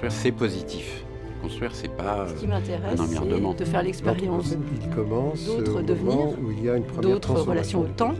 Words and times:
Construire, 0.00 0.12
c'est 0.22 0.32
positif. 0.32 1.04
Construire, 1.42 1.70
c'est 1.74 1.88
pas 1.88 2.26
Ce 2.26 2.40
qui 2.40 2.46
euh, 2.46 2.48
m'intéresse, 2.48 3.00
c'est 3.06 3.58
de 3.58 3.64
faire 3.66 3.82
l'expérience 3.82 4.54
Il 4.80 4.88
commence 4.94 5.44
d'autres 5.44 5.80
au 5.80 5.82
devenirs, 5.82 6.16
moment 6.16 6.34
où 6.42 6.50
il 6.52 6.64
y 6.64 6.70
a 6.70 6.76
une 6.76 6.84
première 6.84 7.12
d'autres 7.12 7.34
relations 7.34 7.80
au 7.82 7.86
temps, 7.86 8.14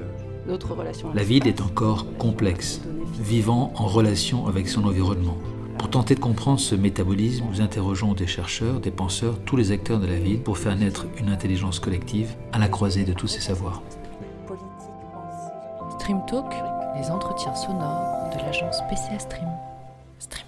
d'autres 0.47 0.75
relations 0.75 1.11
à 1.11 1.15
La 1.15 1.23
ville 1.23 1.47
est 1.49 1.63
encore 1.63 2.05
complexe, 2.19 2.83
vivant 3.19 3.73
en 3.77 3.87
relation 3.87 4.47
avec 4.47 4.69
son 4.69 4.85
environnement. 4.85 5.39
Pour 5.79 5.89
tenter 5.89 6.15
de 6.15 6.21
comprendre 6.21 6.61
ce 6.61 6.75
métabolisme, 6.75 7.47
nous 7.51 7.63
interrogeons 7.63 8.13
des 8.13 8.27
chercheurs, 8.27 8.81
des 8.81 8.91
penseurs, 8.91 9.39
tous 9.47 9.57
les 9.57 9.73
acteurs 9.73 10.01
de 10.01 10.07
la 10.07 10.19
ville 10.19 10.43
pour 10.43 10.59
faire 10.59 10.77
naître 10.77 11.07
une 11.19 11.31
intelligence 11.31 11.79
collective 11.79 12.35
à 12.53 12.59
la 12.59 12.69
croisée 12.69 13.05
de 13.05 13.15
tous 13.15 13.27
ces 13.27 13.41
savoirs. 13.41 13.81
Stream 15.99 16.21
Talk, 16.29 16.53
les 17.01 17.11
entretiens 17.11 17.55
sonores 17.55 18.29
de 18.35 18.39
l'agence 18.45 18.83
PCA 18.91 19.19
Stream. 19.19 19.49
Stream 20.19 20.45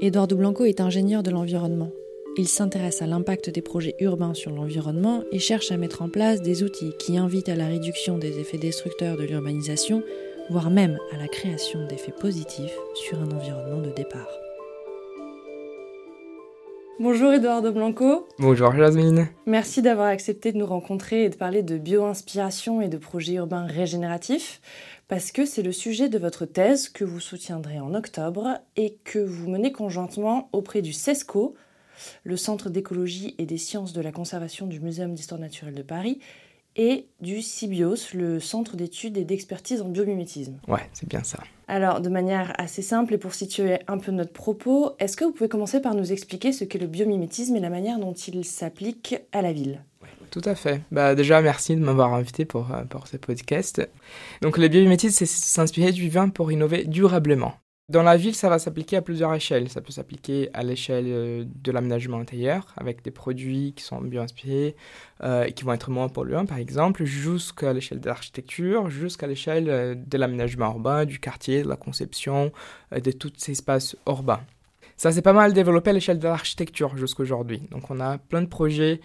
Eduardo 0.00 0.36
Blanco 0.36 0.64
est 0.64 0.80
ingénieur 0.80 1.24
de 1.24 1.32
l'environnement. 1.32 1.90
Il 2.36 2.46
s'intéresse 2.46 3.02
à 3.02 3.08
l'impact 3.08 3.50
des 3.50 3.62
projets 3.62 3.96
urbains 3.98 4.32
sur 4.32 4.52
l'environnement 4.52 5.24
et 5.32 5.40
cherche 5.40 5.72
à 5.72 5.76
mettre 5.76 6.02
en 6.02 6.08
place 6.08 6.40
des 6.40 6.62
outils 6.62 6.92
qui 7.00 7.18
invitent 7.18 7.48
à 7.48 7.56
la 7.56 7.66
réduction 7.66 8.16
des 8.16 8.38
effets 8.38 8.58
destructeurs 8.58 9.16
de 9.16 9.24
l'urbanisation, 9.24 10.04
voire 10.50 10.70
même 10.70 11.00
à 11.12 11.18
la 11.18 11.26
création 11.26 11.84
d'effets 11.88 12.12
positifs 12.12 12.78
sur 12.94 13.18
un 13.18 13.30
environnement 13.32 13.82
de 13.82 13.90
départ. 13.90 14.47
Bonjour 17.00 17.32
Eduardo 17.32 17.70
Blanco, 17.72 18.28
Bonjour 18.40 18.74
Jasmine. 18.74 19.28
merci 19.46 19.82
d'avoir 19.82 20.08
accepté 20.08 20.50
de 20.52 20.58
nous 20.58 20.66
rencontrer 20.66 21.24
et 21.24 21.28
de 21.28 21.36
parler 21.36 21.62
de 21.62 21.78
bio-inspiration 21.78 22.80
et 22.80 22.88
de 22.88 22.98
projets 22.98 23.34
urbains 23.34 23.66
régénératifs, 23.66 24.60
parce 25.06 25.30
que 25.30 25.44
c'est 25.46 25.62
le 25.62 25.70
sujet 25.70 26.08
de 26.08 26.18
votre 26.18 26.44
thèse 26.44 26.88
que 26.88 27.04
vous 27.04 27.20
soutiendrez 27.20 27.78
en 27.78 27.94
octobre 27.94 28.58
et 28.76 28.96
que 29.04 29.20
vous 29.20 29.48
menez 29.48 29.70
conjointement 29.70 30.48
auprès 30.52 30.82
du 30.82 30.92
CESCO, 30.92 31.54
le 32.24 32.36
Centre 32.36 32.68
d'écologie 32.68 33.36
et 33.38 33.46
des 33.46 33.58
sciences 33.58 33.92
de 33.92 34.00
la 34.00 34.10
conservation 34.12 34.66
du 34.66 34.80
Muséum 34.80 35.14
d'histoire 35.14 35.40
naturelle 35.40 35.74
de 35.74 35.82
Paris, 35.82 36.18
et 36.78 37.08
du 37.20 37.42
CIBIOS, 37.42 38.14
le 38.14 38.40
Centre 38.40 38.76
d'études 38.76 39.18
et 39.18 39.24
d'expertise 39.24 39.82
en 39.82 39.88
biomimétisme. 39.88 40.58
Ouais, 40.68 40.88
c'est 40.92 41.08
bien 41.08 41.24
ça. 41.24 41.40
Alors, 41.66 42.00
de 42.00 42.08
manière 42.08 42.54
assez 42.56 42.80
simple 42.80 43.12
et 43.12 43.18
pour 43.18 43.34
situer 43.34 43.80
un 43.88 43.98
peu 43.98 44.12
notre 44.12 44.32
propos, 44.32 44.92
est-ce 44.98 45.16
que 45.16 45.24
vous 45.24 45.32
pouvez 45.32 45.50
commencer 45.50 45.82
par 45.82 45.94
nous 45.94 46.12
expliquer 46.12 46.52
ce 46.52 46.64
qu'est 46.64 46.78
le 46.78 46.86
biomimétisme 46.86 47.56
et 47.56 47.60
la 47.60 47.68
manière 47.68 47.98
dont 47.98 48.14
il 48.14 48.44
s'applique 48.44 49.16
à 49.32 49.42
la 49.42 49.52
ville? 49.52 49.82
Tout 50.30 50.42
à 50.44 50.54
fait. 50.54 50.80
Bah, 50.92 51.14
déjà, 51.14 51.42
merci 51.42 51.74
de 51.74 51.80
m'avoir 51.80 52.14
invité 52.14 52.44
pour, 52.44 52.72
euh, 52.72 52.84
pour 52.84 53.06
ce 53.06 53.16
podcast. 53.16 53.86
Donc, 54.40 54.56
le 54.56 54.68
biomimétisme, 54.68 55.14
c'est 55.14 55.26
s'inspirer 55.26 55.92
du 55.92 56.08
vin 56.08 56.28
pour 56.28 56.52
innover 56.52 56.84
durablement. 56.84 57.54
Dans 57.90 58.02
la 58.02 58.18
ville, 58.18 58.34
ça 58.34 58.50
va 58.50 58.58
s'appliquer 58.58 58.98
à 58.98 59.02
plusieurs 59.02 59.32
échelles. 59.32 59.70
Ça 59.70 59.80
peut 59.80 59.92
s'appliquer 59.92 60.50
à 60.52 60.62
l'échelle 60.62 61.06
euh, 61.08 61.44
de 61.46 61.72
l'aménagement 61.72 62.18
intérieur, 62.18 62.66
avec 62.76 63.02
des 63.02 63.10
produits 63.10 63.72
qui 63.74 63.82
sont 63.82 64.02
bio-inspirés, 64.02 64.76
euh, 65.22 65.44
et 65.44 65.52
qui 65.52 65.64
vont 65.64 65.72
être 65.72 65.90
moins 65.90 66.10
polluants, 66.10 66.44
par 66.44 66.58
exemple, 66.58 67.04
jusqu'à 67.04 67.72
l'échelle 67.72 68.00
de 68.00 68.06
l'architecture, 68.06 68.90
jusqu'à 68.90 69.26
l'échelle 69.26 69.70
euh, 69.70 69.94
de 69.94 70.18
l'aménagement 70.18 70.66
urbain, 70.66 71.06
du 71.06 71.18
quartier, 71.18 71.62
de 71.62 71.68
la 71.68 71.76
conception, 71.76 72.52
de 72.92 73.10
tous 73.10 73.32
ces 73.38 73.52
espaces 73.52 73.96
urbains. 74.06 74.42
Ça 74.98 75.10
s'est 75.10 75.22
pas 75.22 75.32
mal 75.32 75.54
développé 75.54 75.88
à 75.88 75.92
l'échelle 75.94 76.18
de 76.18 76.28
l'architecture 76.28 76.94
jusqu'aujourd'hui. 76.94 77.62
Donc 77.70 77.90
on 77.90 78.00
a 78.00 78.18
plein 78.18 78.42
de 78.42 78.48
projets 78.48 79.00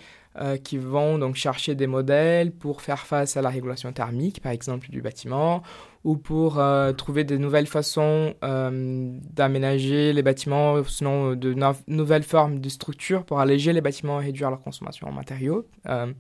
qui 0.64 0.80
vont 0.80 1.20
donc 1.20 1.36
chercher 1.36 1.76
des 1.76 1.86
modèles 1.86 2.52
pour 2.52 2.82
faire 2.82 3.06
face 3.06 3.38
à 3.38 3.44
la 3.44 3.50
régulation 3.50 3.94
thermique, 3.94 4.42
par 4.42 4.52
exemple 4.52 4.90
du 4.90 5.00
bâtiment, 5.00 5.62
ou 6.04 6.18
pour 6.18 6.60
euh, 6.60 6.92
trouver 6.94 7.24
des 7.24 7.38
nouvelles 7.38 7.68
façons 7.68 8.34
euh, 8.44 9.18
d'aménager 9.32 10.14
les 10.14 10.22
bâtiments, 10.22 10.84
sinon 10.84 11.36
de 11.36 11.54
no- 11.54 11.72
nouvelles 11.88 12.24
formes 12.24 12.60
de 12.60 12.70
structures 12.70 13.24
pour 13.24 13.40
alléger 13.40 13.72
les 13.74 13.82
bâtiments 13.82 14.20
et 14.22 14.26
réduire 14.26 14.50
leur 14.50 14.62
consommation 14.62 15.08
en 15.08 15.12
matériaux. 15.12 15.66
Euh, 15.88 16.12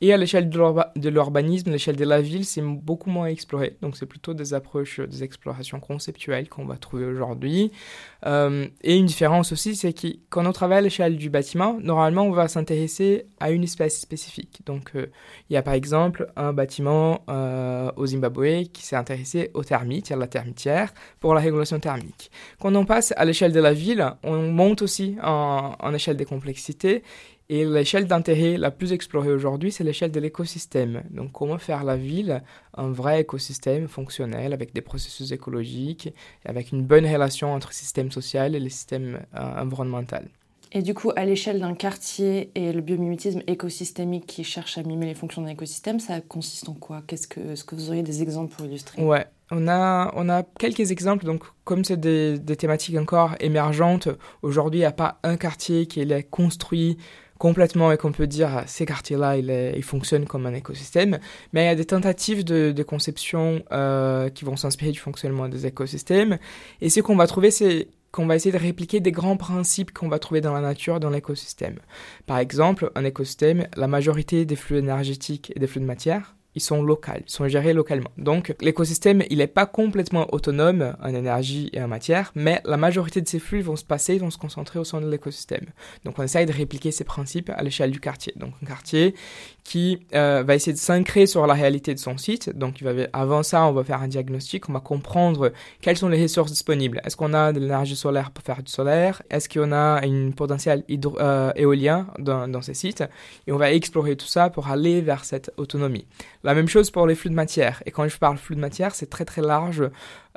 et 0.00 0.12
à 0.12 0.16
l'échelle 0.16 0.48
de 0.48 0.56
l'urba- 0.56 0.92
de 0.94 1.08
l'urbanisme, 1.08 1.72
l'échelle 1.72 1.96
de 1.96 2.04
la 2.04 2.20
ville, 2.20 2.44
c'est 2.44 2.62
beaucoup 2.62 3.10
moins 3.10 3.26
exploré. 3.26 3.76
Donc 3.82 3.96
c'est 3.96 4.06
plutôt 4.06 4.32
des 4.32 4.54
approches, 4.54 5.00
des 5.00 5.24
explorations 5.24 5.80
conceptuelles 5.80 6.48
qu'on 6.48 6.66
va 6.66 6.76
trouver 6.76 7.04
aujourd'hui. 7.04 7.72
Euh, 8.24 8.68
et 8.82 8.96
une 8.96 9.06
différence 9.06 9.50
aussi, 9.50 9.74
c'est 9.74 9.92
que 9.92 10.06
quand 10.28 10.46
on 10.46 10.52
travaille 10.52 10.78
à 10.78 10.82
l'échelle 10.82 11.16
du 11.16 11.30
bâtiment, 11.30 11.78
normalement 11.82 12.22
on 12.22 12.30
va 12.30 12.46
s'intéresser 12.46 13.26
à 13.40 13.50
une 13.50 13.64
espèce 13.64 14.00
spécifique. 14.00 14.60
Donc 14.66 14.92
euh, 14.94 15.06
il 15.50 15.54
y 15.54 15.56
a 15.56 15.62
par 15.62 15.74
exemple 15.74 16.30
un 16.36 16.52
bâtiment 16.52 17.24
euh, 17.28 17.90
au 17.96 18.06
Zimbabwe 18.06 18.68
qui 18.72 18.86
s'est 18.86 18.94
intéressé 19.08 19.50
aux 19.54 19.64
termites, 19.64 20.12
à 20.12 20.16
la 20.16 20.26
termitière, 20.26 20.92
pour 21.20 21.34
la 21.34 21.40
régulation 21.40 21.80
thermique. 21.80 22.30
Quand 22.60 22.74
on 22.74 22.84
passe 22.84 23.14
à 23.16 23.24
l'échelle 23.24 23.52
de 23.52 23.60
la 23.60 23.72
ville, 23.72 24.04
on 24.22 24.42
monte 24.50 24.82
aussi 24.82 25.16
en, 25.22 25.74
en 25.78 25.94
échelle 25.94 26.16
des 26.16 26.24
complexités. 26.26 27.02
Et 27.50 27.64
l'échelle 27.64 28.06
d'intérêt 28.06 28.58
la 28.58 28.70
plus 28.70 28.92
explorée 28.92 29.32
aujourd'hui, 29.32 29.72
c'est 29.72 29.82
l'échelle 29.82 30.10
de 30.10 30.20
l'écosystème. 30.20 31.02
Donc 31.10 31.32
comment 31.32 31.56
faire 31.56 31.82
la 31.82 31.96
ville 31.96 32.42
un 32.74 32.90
vrai 32.90 33.22
écosystème 33.22 33.88
fonctionnel 33.88 34.52
avec 34.52 34.74
des 34.74 34.82
processus 34.82 35.32
écologiques, 35.32 36.08
et 36.44 36.48
avec 36.48 36.72
une 36.72 36.84
bonne 36.84 37.06
relation 37.06 37.54
entre 37.54 37.68
le 37.68 37.74
système 37.74 38.10
social 38.12 38.54
et 38.54 38.60
le 38.60 38.68
système 38.68 39.20
euh, 39.34 39.62
environnemental. 39.62 40.28
Et 40.72 40.82
du 40.82 40.92
coup, 40.94 41.10
à 41.16 41.24
l'échelle 41.24 41.60
d'un 41.60 41.74
quartier 41.74 42.50
et 42.54 42.72
le 42.72 42.80
biomimétisme 42.82 43.40
écosystémique 43.46 44.26
qui 44.26 44.44
cherche 44.44 44.76
à 44.78 44.82
mimer 44.82 45.06
les 45.06 45.14
fonctions 45.14 45.40
d'un 45.42 45.48
écosystème, 45.48 45.98
ça 46.00 46.20
consiste 46.20 46.68
en 46.68 46.74
quoi? 46.74 47.02
Qu'est-ce 47.06 47.26
que, 47.26 47.40
Est-ce 47.40 47.64
que 47.64 47.74
vous 47.74 47.88
auriez 47.88 48.02
des 48.02 48.22
exemples 48.22 48.54
pour 48.54 48.66
illustrer? 48.66 49.02
Ouais, 49.02 49.26
on 49.50 49.66
a, 49.68 50.12
on 50.14 50.28
a 50.28 50.42
quelques 50.58 50.90
exemples. 50.90 51.24
Donc, 51.24 51.42
comme 51.64 51.84
c'est 51.84 51.98
des, 51.98 52.38
des 52.38 52.56
thématiques 52.56 52.96
encore 52.98 53.34
émergentes, 53.40 54.08
aujourd'hui, 54.42 54.80
il 54.80 54.82
n'y 54.82 54.86
a 54.86 54.92
pas 54.92 55.18
un 55.22 55.36
quartier 55.36 55.86
qui 55.86 56.00
est 56.00 56.22
construit 56.30 56.98
complètement 57.38 57.92
et 57.92 57.96
qu'on 57.96 58.10
peut 58.12 58.26
dire 58.26 58.50
ah, 58.52 58.64
ces 58.66 58.84
quartiers-là, 58.84 59.36
il, 59.36 59.48
est- 59.48 59.74
il 59.76 59.84
fonctionne 59.84 60.26
comme 60.26 60.44
un 60.46 60.54
écosystème. 60.54 61.18
Mais 61.52 61.62
il 61.62 61.66
y 61.66 61.70
a 61.70 61.76
des 61.76 61.84
tentatives 61.84 62.44
de, 62.44 62.72
de 62.72 62.82
conception 62.82 63.62
euh, 63.72 64.28
qui 64.28 64.44
vont 64.44 64.56
s'inspirer 64.56 64.90
du 64.90 64.98
fonctionnement 64.98 65.48
des 65.48 65.64
écosystèmes. 65.64 66.38
Et 66.80 66.90
ce 66.90 67.00
qu'on 67.00 67.16
va 67.16 67.26
trouver, 67.28 67.50
c'est 67.52 67.86
qu'on 68.12 68.26
va 68.26 68.36
essayer 68.36 68.52
de 68.52 68.58
répliquer 68.62 69.00
des 69.00 69.12
grands 69.12 69.36
principes 69.36 69.92
qu'on 69.92 70.08
va 70.08 70.18
trouver 70.18 70.40
dans 70.40 70.52
la 70.52 70.60
nature, 70.60 71.00
dans 71.00 71.10
l'écosystème. 71.10 71.78
Par 72.26 72.38
exemple, 72.38 72.90
un 72.94 73.04
écosystème, 73.04 73.66
la 73.76 73.88
majorité 73.88 74.44
des 74.44 74.56
flux 74.56 74.78
énergétiques 74.78 75.52
et 75.54 75.58
des 75.58 75.66
flux 75.66 75.80
de 75.80 75.86
matière, 75.86 76.34
ils 76.54 76.60
sont 76.60 76.82
locaux, 76.82 77.12
ils 77.24 77.30
sont 77.30 77.46
gérés 77.46 77.72
localement. 77.72 78.10
Donc 78.16 78.54
l'écosystème, 78.60 79.22
il 79.30 79.38
n'est 79.38 79.46
pas 79.46 79.66
complètement 79.66 80.26
autonome 80.32 80.96
en 81.02 81.08
énergie 81.08 81.70
et 81.72 81.82
en 81.82 81.88
matière, 81.88 82.32
mais 82.34 82.60
la 82.64 82.76
majorité 82.76 83.20
de 83.20 83.28
ces 83.28 83.38
flux 83.38 83.60
vont 83.60 83.76
se 83.76 83.84
passer, 83.84 84.18
vont 84.18 84.30
se 84.30 84.38
concentrer 84.38 84.78
au 84.78 84.84
sein 84.84 85.00
de 85.00 85.08
l'écosystème. 85.08 85.66
Donc 86.04 86.18
on 86.18 86.22
essaye 86.22 86.46
de 86.46 86.52
répliquer 86.52 86.90
ces 86.90 87.04
principes 87.04 87.50
à 87.50 87.62
l'échelle 87.62 87.90
du 87.90 88.00
quartier. 88.00 88.32
Donc 88.36 88.52
un 88.62 88.66
quartier 88.66 89.14
qui 89.62 90.00
euh, 90.14 90.42
va 90.46 90.54
essayer 90.54 90.72
de 90.72 90.78
s'ancrer 90.78 91.26
sur 91.26 91.46
la 91.46 91.54
réalité 91.54 91.94
de 91.94 91.98
son 91.98 92.16
site. 92.16 92.50
Donc 92.56 92.82
avant 93.12 93.42
ça, 93.42 93.64
on 93.66 93.72
va 93.72 93.84
faire 93.84 94.02
un 94.02 94.08
diagnostic, 94.08 94.68
on 94.68 94.72
va 94.72 94.80
comprendre 94.80 95.52
quelles 95.80 95.98
sont 95.98 96.08
les 96.08 96.22
ressources 96.22 96.50
disponibles. 96.50 97.00
Est-ce 97.04 97.16
qu'on 97.16 97.34
a 97.34 97.52
de 97.52 97.60
l'énergie 97.60 97.96
solaire 97.96 98.30
pour 98.30 98.42
faire 98.44 98.62
du 98.62 98.72
solaire? 98.72 99.22
Est-ce 99.30 99.48
qu'on 99.48 99.72
a 99.72 100.00
un 100.04 100.30
potentiel 100.30 100.84
euh, 101.20 101.52
éolien 101.54 102.06
dans 102.18 102.62
ces 102.62 102.74
sites? 102.74 103.04
Et 103.46 103.52
on 103.52 103.58
va 103.58 103.72
explorer 103.72 104.16
tout 104.16 104.26
ça 104.26 104.50
pour 104.50 104.68
aller 104.68 105.02
vers 105.02 105.24
cette 105.24 105.52
autonomie. 105.56 106.06
La 106.44 106.54
même 106.54 106.68
chose 106.68 106.90
pour 106.90 107.06
les 107.06 107.14
flux 107.14 107.30
de 107.30 107.34
matière. 107.34 107.82
Et 107.86 107.90
quand 107.90 108.06
je 108.08 108.18
parle 108.18 108.38
flux 108.38 108.54
de 108.54 108.60
matière, 108.60 108.94
c'est 108.94 109.10
très 109.10 109.24
très 109.24 109.42
large. 109.42 109.82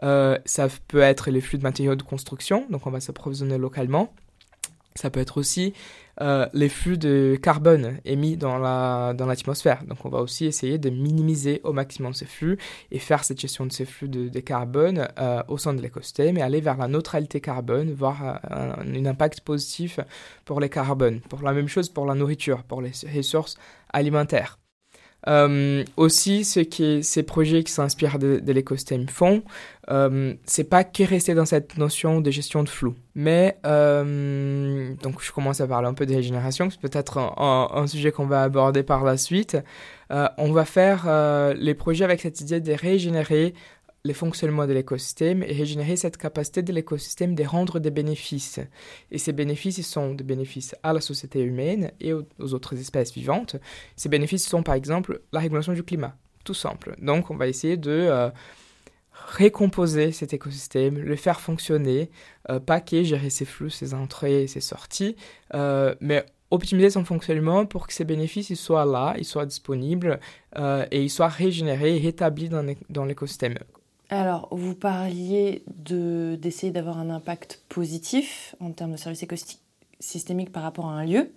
Euh, 0.04 0.38
ça 0.46 0.68
peut 0.88 1.02
être 1.02 1.30
les 1.30 1.42
flux 1.42 1.58
de 1.58 1.64
matériaux 1.64 1.96
de 1.96 2.04
construction, 2.04 2.66
donc 2.70 2.88
on 2.88 2.92
va 2.92 3.00
s'approvisionner 3.00 3.58
localement. 3.58 4.14
Ça 4.96 5.10
peut 5.10 5.22
être 5.22 5.38
aussi 5.38 5.74
euh, 6.20 6.48
les 6.54 6.68
flux 6.68 6.98
de 6.98 7.38
carbone 7.42 8.00
émis 8.04 8.36
dans 8.36 8.58
la 8.58 9.14
dans 9.14 9.26
l'atmosphère. 9.26 9.84
Donc 9.86 10.04
on 10.04 10.10
va 10.10 10.20
aussi 10.20 10.46
essayer 10.46 10.78
de 10.78 10.90
minimiser 10.90 11.62
au 11.64 11.72
maximum 11.72 12.14
ces 12.14 12.26
flux 12.26 12.58
et 12.92 13.00
faire 13.00 13.24
cette 13.24 13.40
gestion 13.40 13.66
de 13.66 13.72
ces 13.72 13.86
flux 13.86 14.10
de, 14.10 14.40
carbone 14.42 15.08
euh, 15.18 15.44
au 15.48 15.58
sein 15.58 15.74
de 15.74 15.82
l'écosystème 15.82 16.38
et 16.38 16.42
aller 16.42 16.60
vers 16.60 16.78
la 16.78 16.90
neutralité 16.90 17.40
carbone, 17.40 17.94
voir 17.94 18.42
un, 18.50 18.76
un 18.80 19.06
impact 19.06 19.42
positif 19.42 20.00
pour 20.44 20.60
les 20.60 20.70
carbones. 20.70 21.22
Pour 21.22 21.42
la 21.42 21.54
même 21.54 21.70
chose 21.70 21.88
pour 21.90 22.06
la 22.06 22.16
nourriture, 22.16 22.64
pour 22.64 22.82
les 22.82 22.92
ressources 23.16 23.58
alimentaires. 23.94 24.61
Euh, 25.28 25.84
aussi, 25.98 26.44
ce 26.44 26.62
que 26.62 27.02
ces 27.02 27.24
projets 27.24 27.64
qui 27.64 27.72
s'inspirent 27.72 28.18
de, 28.18 28.52
l'écosystème 28.52 29.08
font, 29.08 29.44
euh, 29.90 30.34
c'est 30.46 30.64
pas 30.64 30.84
que 30.84 31.04
rester 31.04 31.34
dans 31.34 31.46
cette 31.46 31.78
notion 31.78 32.22
de 32.22 32.32
gestion 32.32 32.64
de 32.64 32.70
flou. 32.70 32.96
Mais, 33.14 33.58
euh, 33.66 34.94
donc 35.04 35.22
je 35.22 35.32
commence 35.32 35.62
à 35.62 35.68
parler 35.68 35.88
un 35.88 35.94
peu 35.94 36.06
de 36.06 36.16
régénération, 36.16 36.70
c'est 36.70 36.80
peut-être 36.80 37.18
un, 37.18 37.88
sujet 37.88 38.12
qu'on 38.12 38.26
va 38.26 38.44
aborder 38.44 38.84
par 38.84 39.04
la 39.04 39.18
suite. 39.18 39.58
Euh, 40.12 40.28
on 40.38 40.52
va 40.52 40.66
faire 40.66 41.08
les 41.56 41.74
projets 41.74 42.04
avec 42.04 42.22
cette 42.22 42.42
idée 42.42 42.60
de 42.60 42.74
régénérer 42.74 43.54
les 44.04 44.14
fonctionnements 44.14 44.68
de 44.68 44.74
l'écosystème 44.74 45.44
et 45.44 45.54
régénérer 45.54 45.96
cette 45.96 46.18
capacité 46.18 46.62
de 46.62 46.74
l'écosystème 46.74 47.36
de 47.36 47.44
rendre 47.44 47.80
des 47.80 47.92
bénéfices. 47.92 48.60
Et 49.12 49.18
ces 49.18 49.32
bénéfices 49.32 49.86
sont 49.88 50.14
des 50.14 50.24
bénéfices 50.24 50.76
à 50.84 50.94
la 50.94 51.02
société 51.02 51.42
humaine 51.42 51.92
et 52.00 52.14
aux, 52.14 52.26
autres 52.40 52.78
espèces 52.78 53.14
vivantes. 53.14 53.56
Ces 53.96 54.10
bénéfices 54.10 54.48
sont 54.48 54.64
par 54.64 54.76
exemple 54.76 55.22
la 55.32 55.40
régulation 55.40 55.74
du 55.74 55.84
climat, 55.84 56.16
tout 56.44 56.54
simple. 56.54 56.96
Donc 57.00 57.30
on 57.30 57.36
va 57.36 57.48
essayer 57.48 57.78
de 57.78 57.92
euh, 57.92 58.30
récomposer 59.28 60.12
cet 60.12 60.34
écosystème, 60.34 60.98
le 60.98 61.16
faire 61.16 61.40
fonctionner, 61.40 62.10
euh, 62.50 62.60
paquer, 62.60 63.04
gérer 63.04 63.30
ses 63.30 63.46
flux, 63.46 63.70
ses 63.70 63.94
entrées, 63.94 64.48
ses 64.48 64.62
sorties, 64.62 65.16
euh, 65.54 65.96
mais 66.00 66.26
optimiser 66.52 66.90
son 66.90 67.06
fonctionnement 67.06 67.66
pour 67.66 67.88
que 67.88 67.94
ces 67.94 68.04
bénéfices 68.04 68.54
soient 68.56 68.86
là, 68.86 69.16
ils 69.18 69.26
soient 69.26 69.46
disponibles 69.46 70.20
euh, 70.58 70.86
et 70.92 71.02
ils 71.02 71.10
soient 71.10 71.30
régénérés 71.30 71.96
et 71.96 72.00
rétablis 72.00 72.50
dans, 72.50 73.06
l'écosystème. 73.06 73.56
Alors, 74.12 74.50
vous 74.52 74.76
parliez 74.76 75.64
d'essayer 75.68 76.74
d'avoir 76.74 77.00
un 77.00 77.10
impact 77.10 77.62
positif 77.70 78.56
en 78.60 78.72
termes 78.72 78.92
de 78.92 78.98
services 78.98 79.24
écosystémiques 79.24 80.52
par 80.52 80.64
rapport 80.64 80.86
à 80.88 80.92
un 80.92 81.06
lieu. 81.06 81.32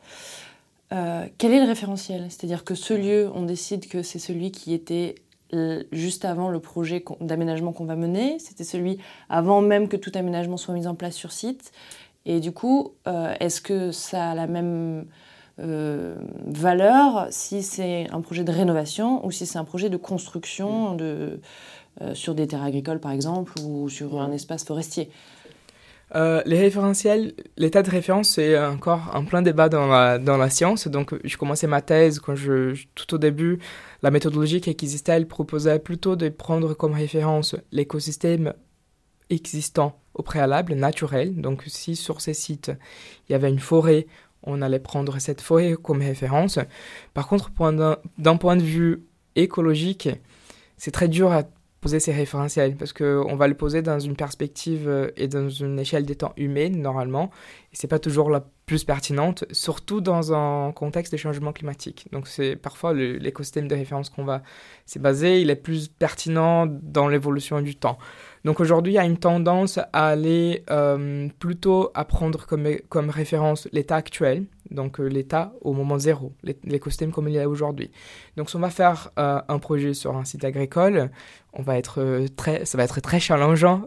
quel 0.90 1.52
est 1.52 1.60
le 1.60 1.66
référentiel? 1.66 2.26
C'est-à-dire 2.30 2.64
que 2.64 2.74
ce 2.74 2.92
lieu, 2.92 3.30
on 3.32 3.44
décide 3.44 3.86
que 3.88 4.02
c'est 4.02 4.18
celui 4.18 4.50
qui 4.50 4.74
était 4.74 5.14
juste 5.92 6.24
avant 6.24 6.50
le 6.50 6.58
projet 6.58 7.04
d'aménagement 7.20 7.72
qu'on 7.72 7.84
va 7.84 7.94
mener. 7.94 8.40
C'était 8.40 8.64
celui 8.64 8.98
avant 9.28 9.60
même 9.60 9.88
que 9.88 9.96
tout 9.96 10.12
aménagement 10.14 10.56
soit 10.56 10.74
mis 10.74 10.88
en 10.88 10.96
place 10.96 11.14
sur 11.14 11.30
site. 11.30 11.70
Et 12.26 12.40
du 12.40 12.52
coup, 12.52 12.94
euh, 13.06 13.34
est-ce 13.40 13.60
que 13.60 13.92
ça 13.92 14.30
a 14.30 14.34
la 14.34 14.46
même 14.46 15.06
euh, 15.60 16.16
valeur 16.46 17.28
si 17.30 17.62
c'est 17.62 18.08
un 18.10 18.20
projet 18.20 18.42
de 18.42 18.50
rénovation 18.50 19.24
ou 19.24 19.30
si 19.30 19.46
c'est 19.46 19.58
un 19.58 19.64
projet 19.64 19.88
de 19.88 19.96
construction 19.96 20.94
de, 20.94 21.04
euh, 21.04 21.36
sur 22.14 22.34
des 22.34 22.46
terres 22.46 22.62
agricoles, 22.62 23.00
par 23.00 23.12
exemple, 23.12 23.52
ou 23.62 23.88
sur 23.88 24.20
un 24.20 24.32
espace 24.32 24.64
forestier 24.64 25.10
les 26.46 26.60
référentiels, 26.60 27.34
l'état 27.56 27.82
de 27.82 27.90
référence, 27.90 28.28
c'est 28.28 28.56
encore 28.56 29.10
un 29.16 29.24
plein 29.24 29.42
débat 29.42 29.68
dans 29.68 29.88
la, 29.88 30.18
dans 30.20 30.36
la 30.36 30.48
science. 30.48 30.86
Donc, 30.86 31.12
je 31.24 31.36
commençais 31.36 31.66
ma 31.66 31.82
thèse 31.82 32.20
quand 32.20 32.36
je, 32.36 32.80
tout 32.94 33.14
au 33.14 33.18
début, 33.18 33.58
la 34.04 34.12
méthodologie 34.12 34.60
qui 34.60 34.70
existait, 34.70 35.12
elle 35.12 35.26
proposait 35.26 35.80
plutôt 35.80 36.14
de 36.14 36.28
prendre 36.28 36.72
comme 36.74 36.92
référence 36.92 37.56
l'écosystème 37.72 38.52
existant 39.30 39.98
au 40.14 40.22
préalable, 40.22 40.74
naturel. 40.74 41.40
Donc 41.40 41.64
si 41.66 41.96
sur 41.96 42.20
ces 42.20 42.34
sites, 42.34 42.72
il 43.28 43.32
y 43.32 43.34
avait 43.34 43.48
une 43.48 43.58
forêt, 43.58 44.06
on 44.42 44.62
allait 44.62 44.78
prendre 44.78 45.18
cette 45.18 45.40
forêt 45.40 45.76
comme 45.82 46.02
référence. 46.02 46.58
Par 47.14 47.28
contre, 47.28 47.50
d'un 48.18 48.36
point 48.36 48.56
de 48.56 48.62
vue 48.62 49.04
écologique, 49.36 50.08
c'est 50.76 50.90
très 50.90 51.08
dur 51.08 51.32
à 51.32 51.44
poser 51.84 52.00
ces 52.00 52.12
référentiels 52.12 52.76
parce 52.76 52.94
qu'on 52.94 53.36
va 53.36 53.46
le 53.46 53.52
poser 53.52 53.82
dans 53.82 53.98
une 53.98 54.16
perspective 54.16 54.88
euh, 54.88 55.10
et 55.18 55.28
dans 55.28 55.50
une 55.50 55.78
échelle 55.78 56.06
des 56.06 56.14
temps 56.14 56.32
humaine 56.38 56.80
normalement 56.80 57.30
et 57.74 57.76
c'est 57.76 57.88
pas 57.88 57.98
toujours 57.98 58.30
la 58.30 58.42
plus 58.64 58.84
pertinente 58.84 59.44
surtout 59.50 60.00
dans 60.00 60.32
un 60.32 60.72
contexte 60.72 61.12
de 61.12 61.18
changement 61.18 61.52
climatique. 61.52 62.06
Donc 62.10 62.26
c'est 62.26 62.56
parfois 62.56 62.94
l'écosystème 62.94 63.68
de 63.68 63.74
référence 63.74 64.08
qu'on 64.08 64.24
va 64.24 64.42
s'est 64.86 64.98
basé 64.98 65.42
il 65.42 65.50
est 65.50 65.56
plus 65.56 65.88
pertinent 65.88 66.66
dans 66.66 67.06
l'évolution 67.06 67.60
du 67.60 67.76
temps 67.76 67.98
donc 68.44 68.60
aujourd'hui, 68.60 68.92
il 68.92 68.96
y 68.96 68.98
a 68.98 69.04
une 69.04 69.16
tendance 69.16 69.78
à 69.78 70.08
aller 70.08 70.64
euh, 70.70 71.28
plutôt 71.38 71.90
à 71.94 72.04
prendre 72.04 72.44
comme, 72.46 72.66
comme 72.90 73.08
référence 73.08 73.66
l'état 73.72 73.96
actuel, 73.96 74.44
donc 74.70 75.00
euh, 75.00 75.06
l'état 75.06 75.54
au 75.62 75.72
moment 75.72 75.98
zéro, 75.98 76.32
l'écosystème 76.62 77.10
comme 77.10 77.28
il 77.28 77.36
est 77.36 77.46
aujourd'hui. 77.46 77.90
Donc 78.36 78.50
si 78.50 78.56
on 78.56 78.60
va 78.60 78.68
faire 78.68 79.10
euh, 79.18 79.40
un 79.48 79.58
projet 79.58 79.94
sur 79.94 80.14
un 80.14 80.26
site 80.26 80.44
agricole, 80.44 81.10
on 81.54 81.62
va 81.62 81.78
être 81.78 82.26
très, 82.36 82.66
ça 82.66 82.76
va 82.76 82.84
être 82.84 83.00
très 83.00 83.20
challengeant 83.20 83.82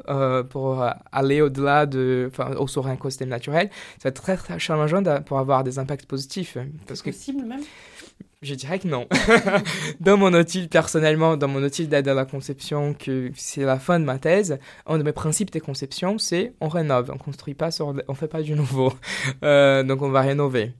pour 0.50 0.86
aller 1.12 1.42
au-delà 1.42 1.86
de, 1.86 2.32
enfin, 2.32 2.56
sur 2.66 2.88
un 2.88 2.94
écosystème 2.94 3.28
naturel. 3.28 3.70
Ça 4.00 4.06
va 4.06 4.10
être 4.10 4.22
très, 4.22 4.38
très 4.38 4.58
challengeant 4.58 5.04
pour 5.24 5.38
avoir 5.38 5.66
des 5.66 5.78
impacts 5.78 6.06
positifs. 6.06 6.58
Parce 6.88 7.02
possible 7.02 7.44
même? 7.44 7.60
Je 8.42 8.54
dirais 8.54 8.80
que 8.80 8.88
non. 8.88 9.08
dans 10.00 10.18
mon 10.18 10.34
outil, 10.34 10.68
personnellement, 10.68 11.38
dans 11.38 11.48
mon 11.48 11.64
outil 11.64 11.88
d'aide 11.88 12.08
à 12.08 12.14
la 12.14 12.26
conception, 12.26 12.94
que 12.94 13.32
c'est 13.36 13.64
la 13.64 13.80
fin 13.80 14.00
de 14.00 14.06
ma 14.06 14.20
thèse, 14.20 14.60
un 14.86 14.98
de 14.98 15.04
mes 15.04 15.12
principes 15.12 15.52
de 15.52 15.60
conception, 15.60 16.18
c'est 16.18 16.54
on 16.62 16.68
rénove, 16.68 17.12
on 17.14 17.18
construit 17.18 17.56
pas 17.56 17.72
sur, 17.72 17.96
on 18.08 18.14
fait 18.14 18.28
pas 18.28 18.42
du 18.42 18.54
nouveau. 18.54 18.94
Euh, 19.44 19.84
donc 19.84 20.02
on 20.02 20.10
va 20.10 20.22
rénover. 20.22 20.74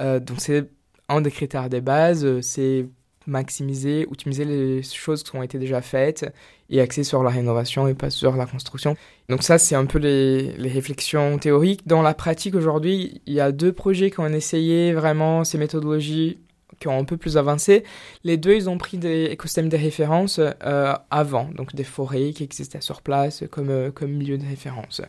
Euh, 0.00 0.20
donc 0.20 0.40
c'est 0.40 0.68
un 1.08 1.20
des 1.20 1.30
critères 1.30 1.68
des 1.68 1.80
bases, 1.80 2.40
c'est 2.40 2.86
maximiser, 3.26 4.06
optimiser 4.10 4.44
les 4.44 4.82
choses 4.82 5.22
qui 5.22 5.36
ont 5.36 5.42
été 5.42 5.58
déjà 5.58 5.80
faites 5.80 6.26
et 6.70 6.80
axer 6.80 7.04
sur 7.04 7.22
la 7.22 7.30
rénovation 7.30 7.86
et 7.86 7.94
pas 7.94 8.10
sur 8.10 8.36
la 8.36 8.46
construction. 8.46 8.96
Donc 9.28 9.42
ça, 9.42 9.58
c'est 9.58 9.74
un 9.74 9.86
peu 9.86 9.98
les, 9.98 10.52
les, 10.56 10.68
réflexions 10.70 11.38
théoriques. 11.38 11.86
Dans 11.86 12.02
la 12.02 12.14
pratique 12.14 12.54
aujourd'hui, 12.54 13.20
il 13.26 13.34
y 13.34 13.40
a 13.40 13.52
deux 13.52 13.72
projets 13.72 14.10
qui 14.10 14.20
ont 14.20 14.26
essayé 14.26 14.92
vraiment 14.92 15.44
ces 15.44 15.58
méthodologies 15.58 16.38
qui 16.78 16.88
ont 16.88 16.98
un 16.98 17.04
peu 17.04 17.16
plus 17.16 17.36
avancé, 17.36 17.84
les 18.24 18.36
deux, 18.36 18.54
ils 18.54 18.68
ont 18.68 18.78
pris 18.78 18.98
des 18.98 19.24
écosystèmes 19.24 19.68
de 19.68 19.76
référence 19.76 20.38
euh, 20.38 20.94
avant, 21.10 21.48
donc 21.56 21.74
des 21.74 21.84
forêts 21.84 22.30
qui 22.32 22.44
existaient 22.44 22.80
sur 22.80 23.02
place 23.02 23.44
comme, 23.50 23.70
euh, 23.70 23.90
comme 23.90 24.12
milieu 24.12 24.38
de 24.38 24.46
référence. 24.46 25.02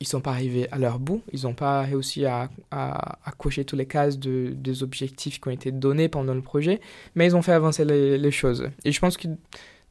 Ils 0.00 0.06
sont 0.06 0.20
pas 0.20 0.30
arrivés 0.30 0.66
à 0.70 0.78
leur 0.78 0.98
bout, 0.98 1.22
ils 1.32 1.42
n'ont 1.42 1.54
pas 1.54 1.82
réussi 1.82 2.24
à, 2.24 2.48
à, 2.70 3.32
cocher 3.36 3.64
tous 3.64 3.76
les 3.76 3.86
cases 3.86 4.18
de, 4.18 4.52
des 4.54 4.82
objectifs 4.82 5.40
qui 5.40 5.48
ont 5.48 5.50
été 5.50 5.72
donnés 5.72 6.08
pendant 6.08 6.34
le 6.34 6.40
projet, 6.40 6.80
mais 7.14 7.26
ils 7.26 7.36
ont 7.36 7.42
fait 7.42 7.52
avancer 7.52 7.84
les, 7.84 8.16
les 8.16 8.30
choses. 8.30 8.70
Et 8.84 8.92
je 8.92 9.00
pense 9.00 9.16
que 9.16 9.28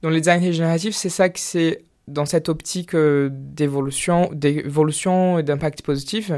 dans 0.01 0.09
le 0.09 0.17
design 0.17 0.41
régénératif, 0.41 0.95
c'est 0.95 1.09
ça 1.09 1.29
que 1.29 1.39
c'est 1.39 1.83
dans 2.07 2.25
cette 2.25 2.49
optique 2.49 2.95
euh, 2.95 3.29
d'évolution, 3.31 4.31
d'évolution 4.33 5.37
et 5.37 5.43
d'impact 5.43 5.83
positif. 5.83 6.31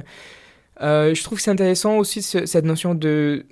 je 0.81 1.23
trouve 1.23 1.37
que 1.37 1.43
c'est 1.43 1.51
intéressant 1.51 1.97
aussi 1.97 2.21
cette 2.21 2.65
notion 2.65 2.93
de 2.93 3.45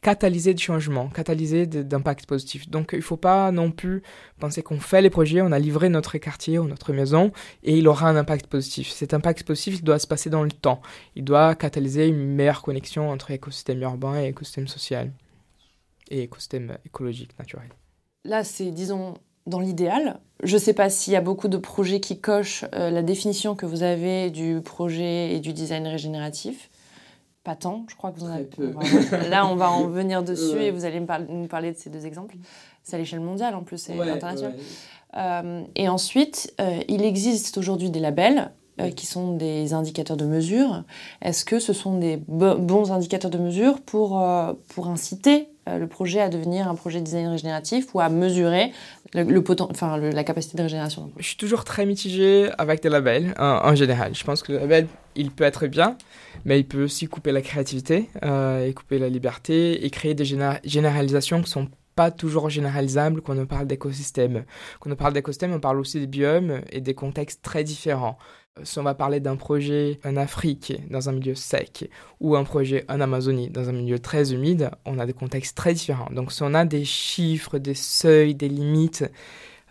catalyser 0.00 0.54
du 0.54 0.62
changement, 0.62 1.08
catalyser 1.08 1.66
d'impact 1.66 2.26
positif. 2.26 2.68
Donc 2.70 2.90
il 2.92 2.98
ne 2.98 3.02
faut 3.02 3.16
pas 3.16 3.50
non 3.50 3.70
plus 3.70 4.02
penser 4.38 4.62
qu'on 4.62 4.80
fait 4.80 5.02
les 5.02 5.10
projets, 5.10 5.42
on 5.42 5.52
a 5.52 5.58
livré 5.58 5.88
notre 5.88 6.18
quartier 6.18 6.58
ou 6.58 6.66
notre 6.66 6.92
maison 6.92 7.32
et 7.62 7.76
il 7.76 7.88
aura 7.88 8.08
un 8.08 8.16
impact 8.16 8.46
positif. 8.46 8.90
Cet 8.90 9.14
impact 9.14 9.42
positif 9.44 9.82
doit 9.82 9.98
se 9.98 10.06
passer 10.06 10.30
dans 10.30 10.42
le 10.42 10.50
temps. 10.50 10.80
Il 11.16 11.24
doit 11.24 11.54
catalyser 11.54 12.06
une 12.06 12.34
meilleure 12.34 12.62
connexion 12.62 13.10
entre 13.10 13.30
écosystème 13.30 13.82
urbain 13.82 14.20
et 14.20 14.28
écosystème 14.28 14.68
social 14.68 15.12
et 16.10 16.22
écosystème 16.22 16.78
écologique 16.86 17.38
naturel. 17.38 17.68
Là, 18.24 18.44
c'est, 18.44 18.70
disons, 18.70 19.14
dans 19.46 19.60
l'idéal. 19.60 20.20
Je 20.42 20.54
ne 20.54 20.60
sais 20.60 20.74
pas 20.74 20.90
s'il 20.90 21.12
y 21.12 21.16
a 21.16 21.20
beaucoup 21.20 21.48
de 21.48 21.56
projets 21.56 22.00
qui 22.00 22.20
cochent 22.20 22.64
euh, 22.74 22.90
la 22.90 23.02
définition 23.02 23.54
que 23.54 23.66
vous 23.66 23.82
avez 23.82 24.30
du 24.30 24.60
projet 24.60 25.34
et 25.34 25.40
du 25.40 25.52
design 25.52 25.86
régénératif 25.86 26.70
pas 27.48 27.56
tant, 27.56 27.86
je 27.88 27.96
crois 27.96 28.12
que 28.12 28.20
vous 28.20 28.26
en 28.26 28.30
avez. 28.30 28.46
Là, 29.30 29.46
on 29.46 29.56
va 29.56 29.70
en 29.70 29.86
venir 29.86 30.22
dessus 30.32 30.60
et 30.60 30.70
vous 30.70 30.84
allez 30.84 31.00
nous 31.00 31.46
parler 31.46 31.72
de 31.72 31.78
ces 31.78 31.88
deux 31.88 32.04
exemples. 32.04 32.36
C'est 32.82 32.96
à 32.96 32.98
l'échelle 32.98 33.20
mondiale 33.20 33.54
en 33.54 33.62
plus, 33.62 33.78
c'est 33.78 33.98
international. 33.98 34.54
Euh, 35.16 35.62
et 35.74 35.88
ensuite, 35.88 36.52
euh, 36.60 36.80
il 36.88 37.02
existe 37.02 37.56
aujourd'hui 37.56 37.88
des 37.88 38.00
labels 38.00 38.50
euh, 38.82 38.90
qui 38.90 39.06
sont 39.06 39.34
des 39.34 39.72
indicateurs 39.72 40.18
de 40.18 40.26
mesure. 40.26 40.84
Est-ce 41.22 41.46
que 41.46 41.58
ce 41.58 41.72
sont 41.72 41.96
des 41.96 42.18
bons 42.18 42.92
indicateurs 42.92 43.30
de 43.30 43.38
mesure 43.38 43.80
pour, 43.80 44.22
pour 44.68 44.88
inciter 44.88 45.48
le 45.76 45.86
projet 45.86 46.20
à 46.20 46.28
devenir 46.28 46.68
un 46.68 46.74
projet 46.74 47.00
de 47.00 47.04
design 47.04 47.26
régénératif 47.26 47.94
ou 47.94 48.00
à 48.00 48.08
mesurer 48.08 48.72
la 49.12 50.24
capacité 50.24 50.56
de 50.56 50.62
régénération 50.62 51.10
Je 51.18 51.26
suis 51.26 51.36
toujours 51.36 51.64
très 51.64 51.84
mitigé 51.86 52.50
avec 52.58 52.82
des 52.82 52.88
labels 52.88 53.34
en 53.38 53.74
général. 53.74 54.14
Je 54.14 54.24
pense 54.24 54.42
que 54.42 54.52
le 54.52 54.58
label, 54.58 54.86
il 55.16 55.30
peut 55.30 55.44
être 55.44 55.66
bien, 55.66 55.96
mais 56.44 56.60
il 56.60 56.66
peut 56.66 56.84
aussi 56.84 57.06
couper 57.06 57.32
la 57.32 57.42
créativité 57.42 58.08
euh, 58.24 58.66
et 58.66 58.72
couper 58.72 58.98
la 58.98 59.08
liberté 59.08 59.84
et 59.84 59.90
créer 59.90 60.14
des 60.14 60.24
généralisations 60.64 61.42
qui 61.42 61.50
sont 61.50 61.68
pas 61.94 62.10
toujours 62.12 62.48
généralisables 62.48 63.22
quand 63.22 63.36
on 63.36 63.46
parle 63.46 63.66
d'écosystème. 63.66 64.44
Quand 64.78 64.90
on 64.90 64.94
parle 64.94 65.14
d'écosystème, 65.14 65.52
on 65.52 65.58
parle 65.58 65.80
aussi 65.80 65.98
des 65.98 66.06
biomes 66.06 66.60
et 66.70 66.80
des 66.80 66.94
contextes 66.94 67.42
très 67.42 67.64
différents. 67.64 68.18
Si 68.64 68.78
on 68.78 68.82
va 68.82 68.94
parler 68.94 69.20
d'un 69.20 69.36
projet 69.36 69.98
en 70.04 70.16
Afrique, 70.16 70.74
dans 70.90 71.08
un 71.08 71.12
milieu 71.12 71.34
sec, 71.34 71.90
ou 72.20 72.36
un 72.36 72.44
projet 72.44 72.84
en 72.88 73.00
Amazonie, 73.00 73.50
dans 73.50 73.68
un 73.68 73.72
milieu 73.72 73.98
très 73.98 74.32
humide, 74.32 74.70
on 74.84 74.98
a 74.98 75.06
des 75.06 75.12
contextes 75.12 75.56
très 75.56 75.74
différents. 75.74 76.10
Donc 76.10 76.32
si 76.32 76.42
on 76.42 76.54
a 76.54 76.64
des 76.64 76.84
chiffres, 76.84 77.58
des 77.58 77.74
seuils, 77.74 78.34
des 78.34 78.48
limites 78.48 79.04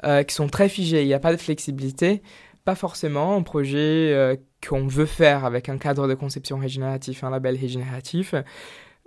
euh, 0.03 0.23
qui 0.23 0.35
sont 0.35 0.47
très 0.47 0.69
figés, 0.69 1.01
il 1.01 1.07
n'y 1.07 1.13
a 1.13 1.19
pas 1.19 1.31
de 1.31 1.37
flexibilité, 1.37 2.21
pas 2.65 2.75
forcément 2.75 3.35
un 3.35 3.43
projet 3.43 4.13
euh, 4.13 4.35
qu'on 4.67 4.87
veut 4.87 5.05
faire 5.05 5.45
avec 5.45 5.69
un 5.69 5.77
cadre 5.77 6.07
de 6.07 6.13
conception 6.13 6.57
régénératif, 6.57 7.23
un 7.23 7.29
label 7.29 7.55
régénératif, 7.55 8.35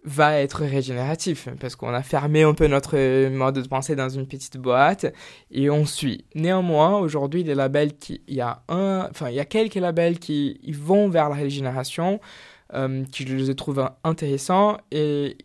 va 0.05 0.41
être 0.41 0.65
régénératif 0.65 1.49
parce 1.61 1.77
qu'on 1.77 1.93
a 1.93 2.03
fermé 2.03 2.43
un 2.43 2.55
peu 2.55 2.67
notre 2.67 3.29
mode 3.29 3.57
de 3.61 3.69
pensée 3.69 3.97
dans 3.97 4.09
une 4.09 4.27
petite 4.27 4.57
boîte 4.57 5.13
et 5.51 5.71
on 5.71 5.85
suit. 5.85 6.25
Néanmoins, 6.35 6.99
aujourd'hui, 6.99 7.45
des 7.45 7.55
labels 7.55 7.93
il 8.09 8.35
y 8.35 8.41
a 8.41 8.63
un, 8.69 9.09
enfin, 9.11 9.29
il 9.29 9.35
y 9.35 9.41
a 9.41 9.45
quelques 9.45 9.75
labels 9.75 10.19
qui 10.19 10.59
vont 10.73 11.09
vers 11.09 11.29
la 11.29 11.37
régénération, 11.37 12.21
euh, 12.75 13.05
qui 13.13 13.27
je 13.27 13.37
les 13.37 13.55
trouve 13.55 13.91
intéressants 14.05 14.79
et 14.91 15.37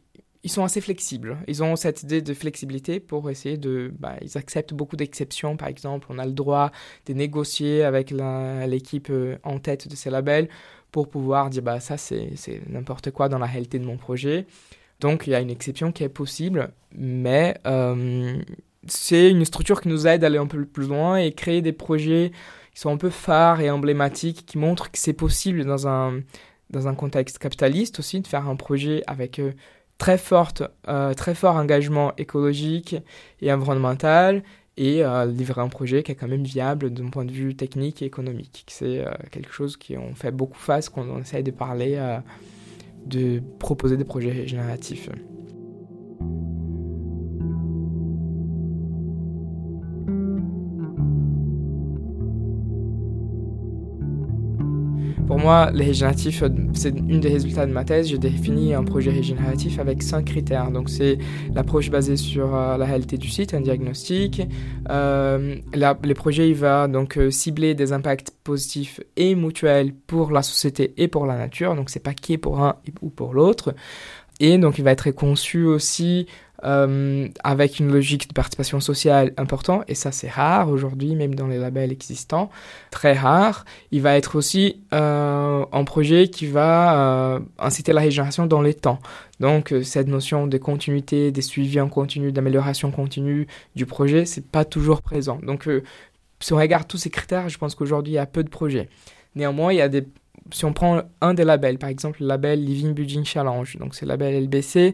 ils 0.45 0.51
sont 0.51 0.63
assez 0.63 0.79
flexibles. 0.79 1.37
Ils 1.47 1.63
ont 1.63 1.75
cette 1.75 2.03
idée 2.03 2.21
de 2.21 2.33
flexibilité 2.35 2.99
pour 2.99 3.31
essayer 3.31 3.57
de... 3.57 3.91
Bah, 3.97 4.13
ils 4.21 4.37
acceptent 4.37 4.75
beaucoup 4.75 4.95
d'exceptions. 4.95 5.57
Par 5.57 5.67
exemple, 5.67 6.05
on 6.11 6.19
a 6.19 6.25
le 6.25 6.33
droit 6.33 6.71
de 7.07 7.13
négocier 7.13 7.83
avec 7.83 8.13
l'équipe 8.67 9.07
euh, 9.09 9.37
en 9.43 9.57
tête 9.57 9.87
de 9.87 9.95
ces 9.95 10.11
labels 10.11 10.47
pour 10.95 11.09
pouvoir 11.09 11.49
dire, 11.49 11.61
bah, 11.61 11.81
ça, 11.81 11.97
c'est 11.97 12.31
n'importe 12.69 13.11
quoi 13.11 13.27
dans 13.27 13.37
la 13.37 13.47
réalité 13.47 13.79
de 13.79 13.85
mon 13.85 13.97
projet. 13.97 14.45
Donc, 15.01 15.27
il 15.27 15.31
y 15.31 15.35
a 15.35 15.41
une 15.41 15.49
exception 15.49 15.91
qui 15.91 16.05
est 16.05 16.09
possible, 16.23 16.69
mais 16.97 17.57
euh, 17.67 18.41
c'est 18.87 19.29
une 19.29 19.43
structure 19.43 19.81
qui 19.81 19.89
nous 19.89 20.07
aide 20.07 20.23
à 20.23 20.27
aller 20.27 20.37
un 20.37 20.47
peu 20.47 20.63
plus 20.63 20.87
loin 20.87 21.17
et 21.17 21.33
créer 21.33 21.61
des 21.61 21.73
projets 21.73 22.31
qui 22.73 22.79
sont 22.79 22.91
un 22.91 22.95
peu 22.95 23.09
phares 23.09 23.59
et 23.59 23.69
emblématiques, 23.69 24.45
qui 24.45 24.57
montrent 24.57 24.89
que 24.89 24.97
c'est 24.97 25.11
possible 25.11 25.65
dans 25.65 25.85
un, 25.85 26.21
dans 26.69 26.87
un 26.87 26.95
contexte 26.95 27.39
capitaliste 27.39 27.99
aussi 27.99 28.21
de 28.21 28.27
faire 28.27 28.47
un 28.47 28.55
projet 28.55 29.03
avec 29.05 29.39
euh, 29.39 29.51
très, 29.97 30.17
forte, 30.17 30.63
euh, 30.87 31.13
très 31.13 31.35
fort 31.35 31.57
engagement 31.57 32.13
écologique 32.15 32.95
et 33.41 33.51
environnemental 33.51 34.43
et 34.77 35.03
euh, 35.03 35.25
livrer 35.25 35.61
un 35.61 35.69
projet 35.69 36.03
qui 36.03 36.11
est 36.11 36.15
quand 36.15 36.27
même 36.27 36.43
viable 36.43 36.91
d'un 36.91 37.09
point 37.09 37.25
de 37.25 37.31
vue 37.31 37.55
technique 37.55 38.01
et 38.01 38.05
économique. 38.05 38.65
C'est 38.67 39.05
quelque 39.31 39.51
chose 39.51 39.77
qui 39.77 39.97
on 39.97 40.13
fait 40.15 40.31
beaucoup 40.31 40.59
face 40.59 40.89
quand 40.89 41.05
on 41.07 41.19
essaye 41.19 41.43
de 41.43 41.51
parler, 41.51 42.19
de 43.05 43.41
proposer 43.59 43.97
des 43.97 44.03
projets 44.03 44.47
génératifs. 44.47 45.09
Pour 55.27 55.39
moi, 55.39 55.71
les 55.73 55.85
régénératifs, 55.85 56.43
c'est 56.75 56.89
une 56.89 57.19
des 57.19 57.29
résultats 57.29 57.65
de 57.65 57.71
ma 57.71 57.83
thèse. 57.83 58.09
J'ai 58.09 58.19
défini 58.19 58.75
un 58.75 58.83
projet 58.83 59.09
régénératif 59.09 59.79
avec 59.79 60.03
cinq 60.03 60.25
critères. 60.25 60.69
Donc, 60.69 60.87
c'est 60.87 61.17
l'approche 61.53 61.89
basée 61.89 62.15
sur 62.15 62.55
euh, 62.55 62.77
la 62.77 62.85
réalité 62.85 63.17
du 63.17 63.27
site, 63.27 63.55
un 63.55 63.61
diagnostic. 63.61 64.43
Euh, 64.89 65.55
les 65.73 66.13
projets, 66.13 66.49
il 66.49 66.55
va 66.55 66.87
donc 66.87 67.17
euh, 67.17 67.31
cibler 67.31 67.73
des 67.73 67.91
impacts 67.91 68.31
positifs 68.43 68.99
et 69.17 69.33
mutuels 69.33 69.93
pour 70.05 70.31
la 70.31 70.43
société 70.43 70.93
et 70.97 71.07
pour 71.07 71.25
la 71.25 71.37
nature. 71.37 71.75
Donc, 71.75 71.89
c'est 71.89 72.03
pas 72.03 72.13
qui 72.13 72.33
est 72.33 72.37
pour 72.37 72.61
un 72.61 72.75
ou 73.01 73.09
pour 73.09 73.33
l'autre. 73.33 73.73
Et 74.39 74.59
donc, 74.59 74.77
il 74.77 74.83
va 74.83 74.91
être 74.91 75.09
conçu 75.11 75.65
aussi 75.65 76.27
euh, 76.63 77.27
avec 77.43 77.79
une 77.79 77.91
logique 77.91 78.29
de 78.29 78.33
participation 78.33 78.79
sociale 78.79 79.33
importante, 79.37 79.83
et 79.87 79.95
ça 79.95 80.11
c'est 80.11 80.29
rare 80.29 80.69
aujourd'hui, 80.69 81.15
même 81.15 81.35
dans 81.35 81.47
les 81.47 81.57
labels 81.57 81.91
existants, 81.91 82.49
très 82.91 83.13
rare. 83.13 83.65
Il 83.91 84.01
va 84.01 84.15
être 84.15 84.35
aussi 84.35 84.81
euh, 84.93 85.65
un 85.71 85.83
projet 85.83 86.27
qui 86.27 86.47
va 86.47 87.35
euh, 87.35 87.39
inciter 87.59 87.93
la 87.93 88.01
régénération 88.01 88.45
dans 88.45 88.61
les 88.61 88.73
temps. 88.73 88.99
Donc 89.39 89.73
cette 89.83 90.07
notion 90.07 90.47
de 90.47 90.57
continuité, 90.57 91.31
des 91.31 91.41
suivis 91.41 91.81
en 91.81 91.89
continu, 91.89 92.31
d'amélioration 92.31 92.91
continue 92.91 93.47
du 93.75 93.85
projet, 93.85 94.25
c'est 94.25 94.45
pas 94.45 94.63
toujours 94.63 95.01
présent. 95.01 95.39
Donc 95.43 95.67
si 96.39 96.53
on 96.53 96.57
regarde 96.57 96.87
tous 96.87 96.97
ces 96.97 97.09
critères, 97.09 97.49
je 97.49 97.57
pense 97.57 97.75
qu'aujourd'hui 97.75 98.13
il 98.13 98.15
y 98.15 98.19
a 98.19 98.25
peu 98.25 98.43
de 98.43 98.49
projets. 98.49 98.87
Néanmoins, 99.35 99.73
il 99.73 99.77
y 99.77 99.81
a 99.81 99.89
des 99.89 100.05
si 100.51 100.65
on 100.65 100.73
prend 100.73 101.01
un 101.21 101.33
des 101.33 101.43
labels, 101.43 101.77
par 101.77 101.89
exemple 101.89 102.21
le 102.21 102.27
label 102.27 102.63
Living 102.63 102.93
Building 102.93 103.25
Challenge, 103.25 103.77
donc 103.77 103.95
c'est 103.95 104.05
le 104.05 104.09
label 104.09 104.43
LBC, 104.45 104.93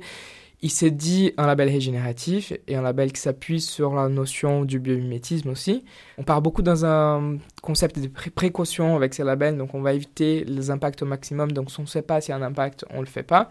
il 0.64 0.70
s'est 0.70 0.92
dit 0.92 1.34
un 1.38 1.48
label 1.48 1.70
régénératif 1.70 2.54
et 2.68 2.76
un 2.76 2.82
label 2.82 3.12
qui 3.12 3.20
s'appuie 3.20 3.62
sur 3.62 3.96
la 3.96 4.10
notion 4.10 4.64
du 4.64 4.80
biomimétisme 4.80 5.50
aussi. 5.50 5.84
On 6.18 6.24
part 6.24 6.42
beaucoup 6.42 6.62
dans 6.62 6.86
un 6.86 7.38
concept 7.64 8.00
de 8.00 8.08
précaution 8.08 8.96
avec 8.96 9.14
ces 9.14 9.24
labels, 9.24 9.58
donc 9.58 9.74
on 9.74 9.82
va 9.82 9.94
éviter 9.94 10.44
les 10.46 10.70
impacts 10.70 11.02
au 11.02 11.08
maximum. 11.08 11.52
Donc 11.52 11.72
si 11.72 11.80
on 11.80 11.84
ne 11.84 11.88
sait 11.88 12.04
pas 12.04 12.22
s'il 12.22 12.30
y 12.30 12.34
a 12.34 12.38
un 12.38 12.44
impact, 12.44 12.86
on 12.92 12.98
ne 12.98 13.02
le 13.02 13.08
fait 13.08 13.24
pas. 13.24 13.50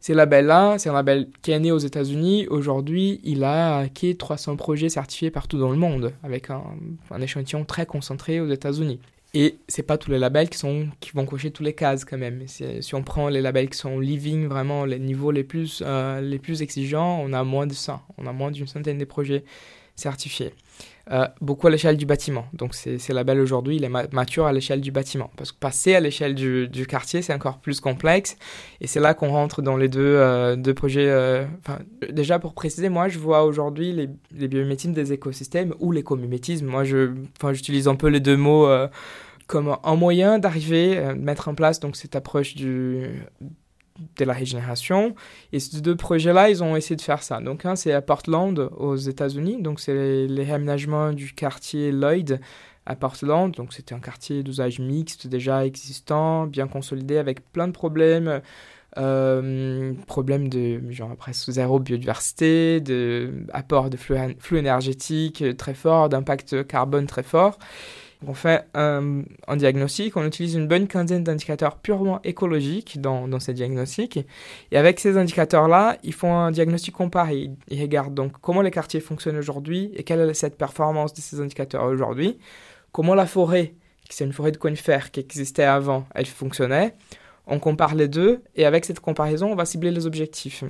Ces 0.00 0.14
labels-là, 0.14 0.78
c'est 0.78 0.88
un 0.88 0.94
label 0.94 1.28
qui 1.42 1.52
est 1.52 1.60
né 1.60 1.70
aux 1.70 1.78
États-Unis. 1.78 2.48
Aujourd'hui, 2.48 3.20
il 3.22 3.44
a 3.44 3.78
acquis 3.78 4.16
300 4.16 4.56
projets 4.56 4.88
certifiés 4.88 5.30
partout 5.30 5.58
dans 5.58 5.70
le 5.70 5.76
monde, 5.76 6.12
avec 6.24 6.50
un, 6.50 6.64
un 7.12 7.20
échantillon 7.20 7.64
très 7.64 7.86
concentré 7.86 8.40
aux 8.40 8.48
États-Unis. 8.48 8.98
Et 9.34 9.60
c'est 9.66 9.82
pas 9.82 9.96
tous 9.96 10.10
les 10.10 10.18
labels 10.18 10.50
qui, 10.50 10.58
sont, 10.58 10.88
qui 11.00 11.12
vont 11.12 11.24
cocher 11.24 11.50
tous 11.50 11.62
les 11.62 11.74
cases 11.74 12.04
quand 12.04 12.18
même. 12.18 12.46
Si 12.46 12.94
on 12.94 13.02
prend 13.02 13.30
les 13.30 13.40
labels 13.40 13.70
qui 13.70 13.78
sont 13.78 13.98
living, 13.98 14.46
vraiment 14.46 14.84
les 14.84 14.98
niveaux 14.98 15.30
les 15.30 15.42
plus, 15.42 15.82
euh, 15.84 16.20
les 16.20 16.38
plus 16.38 16.60
exigeants, 16.60 17.18
on 17.22 17.32
a 17.32 17.42
moins 17.42 17.66
de 17.66 17.72
100. 17.72 18.02
On 18.18 18.26
a 18.26 18.32
moins 18.32 18.50
d'une 18.50 18.66
centaine 18.66 18.98
de 18.98 19.06
projets 19.06 19.44
certifiés. 19.96 20.54
Euh, 21.10 21.26
beaucoup 21.40 21.66
à 21.66 21.70
l'échelle 21.70 21.96
du 21.96 22.06
bâtiment. 22.06 22.46
Donc 22.52 22.74
ces, 22.74 22.98
ces 22.98 23.12
labels 23.12 23.40
aujourd'hui, 23.40 23.74
il 23.74 23.84
est 23.84 23.88
mature 24.12 24.46
à 24.46 24.52
l'échelle 24.52 24.80
du 24.80 24.92
bâtiment. 24.92 25.32
Parce 25.36 25.50
que 25.50 25.58
passer 25.58 25.96
à 25.96 26.00
l'échelle 26.00 26.36
du, 26.36 26.68
du, 26.68 26.86
quartier, 26.86 27.22
c'est 27.22 27.34
encore 27.34 27.58
plus 27.58 27.80
complexe. 27.80 28.36
Et 28.80 28.86
c'est 28.86 29.00
là 29.00 29.12
qu'on 29.12 29.30
rentre 29.30 29.62
dans 29.62 29.76
les 29.76 29.88
deux, 29.88 30.00
euh, 30.00 30.54
deux 30.54 30.74
projets. 30.74 31.08
Euh, 31.08 31.44
déjà, 32.08 32.38
pour 32.38 32.54
préciser, 32.54 32.88
moi, 32.88 33.08
je 33.08 33.18
vois 33.18 33.44
aujourd'hui 33.44 33.92
les, 33.92 34.08
les 34.32 34.46
biomimétismes 34.46 34.92
des 34.92 35.12
écosystèmes 35.12 35.74
ou 35.80 35.90
l'écomimétisme. 35.90 36.66
Moi, 36.66 36.84
j'utilise 36.84 37.88
un 37.88 37.96
peu 37.96 38.06
les 38.06 38.20
deux 38.20 38.36
mots 38.36 38.66
euh, 38.68 38.86
comme 39.48 39.76
un 39.82 39.96
moyen 39.96 40.38
d'arriver, 40.38 40.98
à 40.98 41.14
mettre 41.14 41.48
en 41.48 41.54
place 41.54 41.80
donc 41.80 41.96
cette 41.96 42.14
approche 42.14 42.54
du, 42.54 43.08
de 44.16 44.24
la 44.24 44.32
régénération. 44.32 45.14
Et 45.52 45.60
ces 45.60 45.80
deux 45.80 45.96
projets-là, 45.96 46.50
ils 46.50 46.62
ont 46.62 46.76
essayé 46.76 46.96
de 46.96 47.02
faire 47.02 47.22
ça. 47.22 47.40
Donc, 47.40 47.64
un, 47.64 47.76
c'est 47.76 47.92
à 47.92 48.02
Portland, 48.02 48.70
aux 48.76 48.96
États-Unis. 48.96 49.60
Donc, 49.60 49.80
c'est 49.80 49.94
les, 49.94 50.28
les 50.28 51.14
du 51.14 51.32
quartier 51.32 51.92
Lloyd 51.92 52.40
à 52.86 52.96
Portland. 52.96 53.52
Donc, 53.54 53.72
c'était 53.72 53.94
un 53.94 54.00
quartier 54.00 54.42
d'usage 54.42 54.78
mixte 54.78 55.26
déjà 55.26 55.64
existant, 55.66 56.46
bien 56.46 56.66
consolidé, 56.66 57.18
avec 57.18 57.40
plein 57.52 57.68
de 57.68 57.72
problèmes. 57.72 58.40
Euh, 58.98 59.94
problèmes 60.06 60.50
de 60.50 60.82
genre 60.90 61.16
presque 61.16 61.50
zéro 61.50 61.78
biodiversité, 61.78 62.78
de 62.82 63.46
apport 63.50 63.88
de 63.88 63.96
flux, 63.96 64.18
flux 64.38 64.58
énergétiques 64.58 65.42
très 65.56 65.72
fort, 65.72 66.10
d'impact 66.10 66.66
carbone 66.66 67.06
très 67.06 67.22
fort 67.22 67.58
on 68.26 68.34
fait 68.34 68.64
un, 68.74 69.24
diagnostic, 69.56 70.16
on 70.16 70.24
utilise 70.24 70.54
une 70.54 70.68
bonne 70.68 70.86
quinzaine 70.86 71.24
d'indicateurs 71.24 71.76
purement 71.76 72.20
écologiques 72.22 73.00
dans, 73.00 73.28
dans 73.28 73.40
ces 73.40 73.54
diagnostics. 73.54 74.20
Et 74.70 74.78
avec 74.78 75.00
ces 75.00 75.16
indicateurs-là, 75.16 75.98
ils 76.02 76.14
font 76.14 76.34
un 76.34 76.50
diagnostic 76.50 76.94
comparé. 76.94 77.50
Ils 77.68 77.80
regardent 77.80 78.14
donc 78.14 78.32
comment 78.40 78.62
les 78.62 78.70
quartiers 78.70 79.00
fonctionnent 79.00 79.38
aujourd'hui 79.38 79.90
et 79.94 80.04
quelle 80.04 80.20
est 80.20 80.34
cette 80.34 80.56
performance 80.56 81.14
de 81.14 81.20
ces 81.20 81.40
indicateurs 81.40 81.84
aujourd'hui. 81.84 82.38
Comment 82.92 83.14
la 83.14 83.26
forêt, 83.26 83.74
qui 84.08 84.16
c'est 84.16 84.24
une 84.24 84.32
forêt 84.32 84.52
de 84.52 84.58
conifères 84.58 85.10
qui 85.10 85.20
existait 85.20 85.64
avant, 85.64 86.06
elle 86.14 86.26
fonctionnait. 86.26 86.94
On 87.46 87.58
compare 87.58 87.94
les 87.94 88.08
deux 88.08 88.42
et 88.54 88.66
avec 88.66 88.84
cette 88.84 89.00
comparaison, 89.00 89.50
on 89.50 89.56
va 89.56 89.64
cibler 89.64 89.90
les 89.90 90.06
objectifs. 90.06 90.62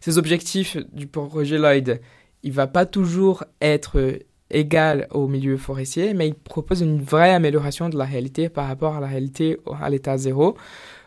Ces 0.00 0.16
objectifs 0.16 0.78
du 0.92 1.06
projet 1.06 1.58
Lloyd, 1.58 2.00
il 2.42 2.52
va 2.52 2.66
pas 2.66 2.86
toujours 2.86 3.44
être 3.60 4.20
égal 4.50 5.08
au 5.10 5.26
milieu 5.26 5.56
forestier, 5.56 6.14
mais 6.14 6.28
il 6.28 6.34
propose 6.34 6.82
une 6.82 7.00
vraie 7.00 7.32
amélioration 7.32 7.88
de 7.88 7.96
la 7.96 8.04
réalité 8.04 8.48
par 8.48 8.68
rapport 8.68 8.94
à 8.96 9.00
la 9.00 9.06
réalité 9.06 9.58
à 9.80 9.90
l'état 9.90 10.16
zéro. 10.16 10.56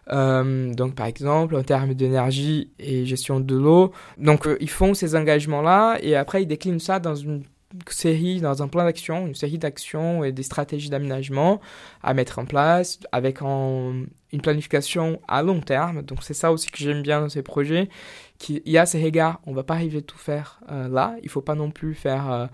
Euh, 0.09 0.73
donc 0.73 0.95
par 0.95 1.05
exemple 1.05 1.57
en 1.57 1.63
termes 1.63 1.93
d'énergie 1.93 2.71
et 2.79 3.05
gestion 3.05 3.39
de 3.39 3.55
l'eau. 3.55 3.91
Donc 4.17 4.47
euh, 4.47 4.57
ils 4.61 4.69
font 4.69 4.93
ces 4.93 5.15
engagements-là 5.15 5.97
et 6.01 6.15
après 6.15 6.43
ils 6.43 6.47
déclinent 6.47 6.79
ça 6.79 6.99
dans 6.99 7.15
une 7.15 7.43
série, 7.89 8.39
dans 8.39 8.63
un 8.63 8.69
plan 8.69 8.85
d'action, 8.85 9.27
une 9.27 9.35
série 9.35 9.57
d'actions 9.57 10.23
et 10.23 10.31
des 10.31 10.43
stratégies 10.43 10.89
d'aménagement 10.89 11.59
à 12.01 12.13
mettre 12.13 12.39
en 12.39 12.45
place 12.45 12.99
avec 13.11 13.41
une 13.41 14.07
planification 14.41 15.19
à 15.27 15.43
long 15.43 15.59
terme. 15.59 16.01
Donc 16.01 16.19
c'est 16.23 16.33
ça 16.33 16.53
aussi 16.53 16.69
que 16.69 16.77
j'aime 16.77 17.01
bien 17.01 17.19
dans 17.19 17.29
ces 17.29 17.43
projets, 17.43 17.89
qu'il 18.39 18.61
y 18.65 18.77
a 18.77 18.85
ces 18.85 19.03
regards, 19.03 19.41
on 19.45 19.53
va 19.53 19.63
pas 19.63 19.73
arriver 19.73 19.99
à 19.99 20.01
tout 20.01 20.17
faire 20.17 20.61
euh, 20.71 20.87
là, 20.87 21.15
il 21.21 21.29
faut 21.29 21.41
pas 21.41 21.55
non 21.55 21.69
plus 21.69 21.93
faire 21.93 22.49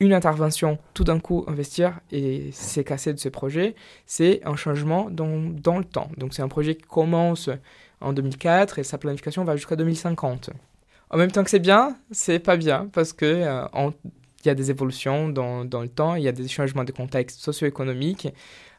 une 0.00 0.14
intervention, 0.14 0.78
tout 0.94 1.04
d'un 1.04 1.20
coup 1.20 1.44
investir 1.46 2.00
et 2.10 2.50
c'est 2.52 2.84
cassé 2.84 3.12
de 3.12 3.18
ce 3.18 3.28
projet, 3.28 3.74
c'est 4.06 4.40
un 4.44 4.56
changement 4.56 5.10
dans, 5.10 5.50
dans 5.50 5.78
le 5.78 5.84
temps. 5.84 6.10
Donc 6.16 6.34
c'est 6.34 6.42
un 6.42 6.48
projet 6.48 6.74
qui 6.74 6.84
commence 6.84 7.50
en 8.00 8.12
2004 8.14 8.78
et 8.78 8.82
sa 8.82 8.98
planification 8.98 9.44
va 9.44 9.56
jusqu'à 9.56 9.76
2050. 9.76 10.50
En 11.10 11.18
même 11.18 11.30
temps 11.30 11.44
que 11.44 11.50
c'est 11.50 11.58
bien, 11.58 11.96
c'est 12.10 12.38
pas 12.38 12.56
bien 12.56 12.88
parce 12.92 13.12
que 13.12 13.26
euh, 13.26 13.90
y 14.44 14.48
a 14.48 14.54
des 14.54 14.70
évolutions 14.70 15.28
dans, 15.28 15.64
dans, 15.64 15.82
le 15.82 15.88
temps, 15.88 16.14
il 16.14 16.22
y 16.22 16.28
a 16.28 16.32
des 16.32 16.48
changements 16.48 16.84
de 16.84 16.92
contexte 16.92 17.40
socio-économique, 17.40 18.28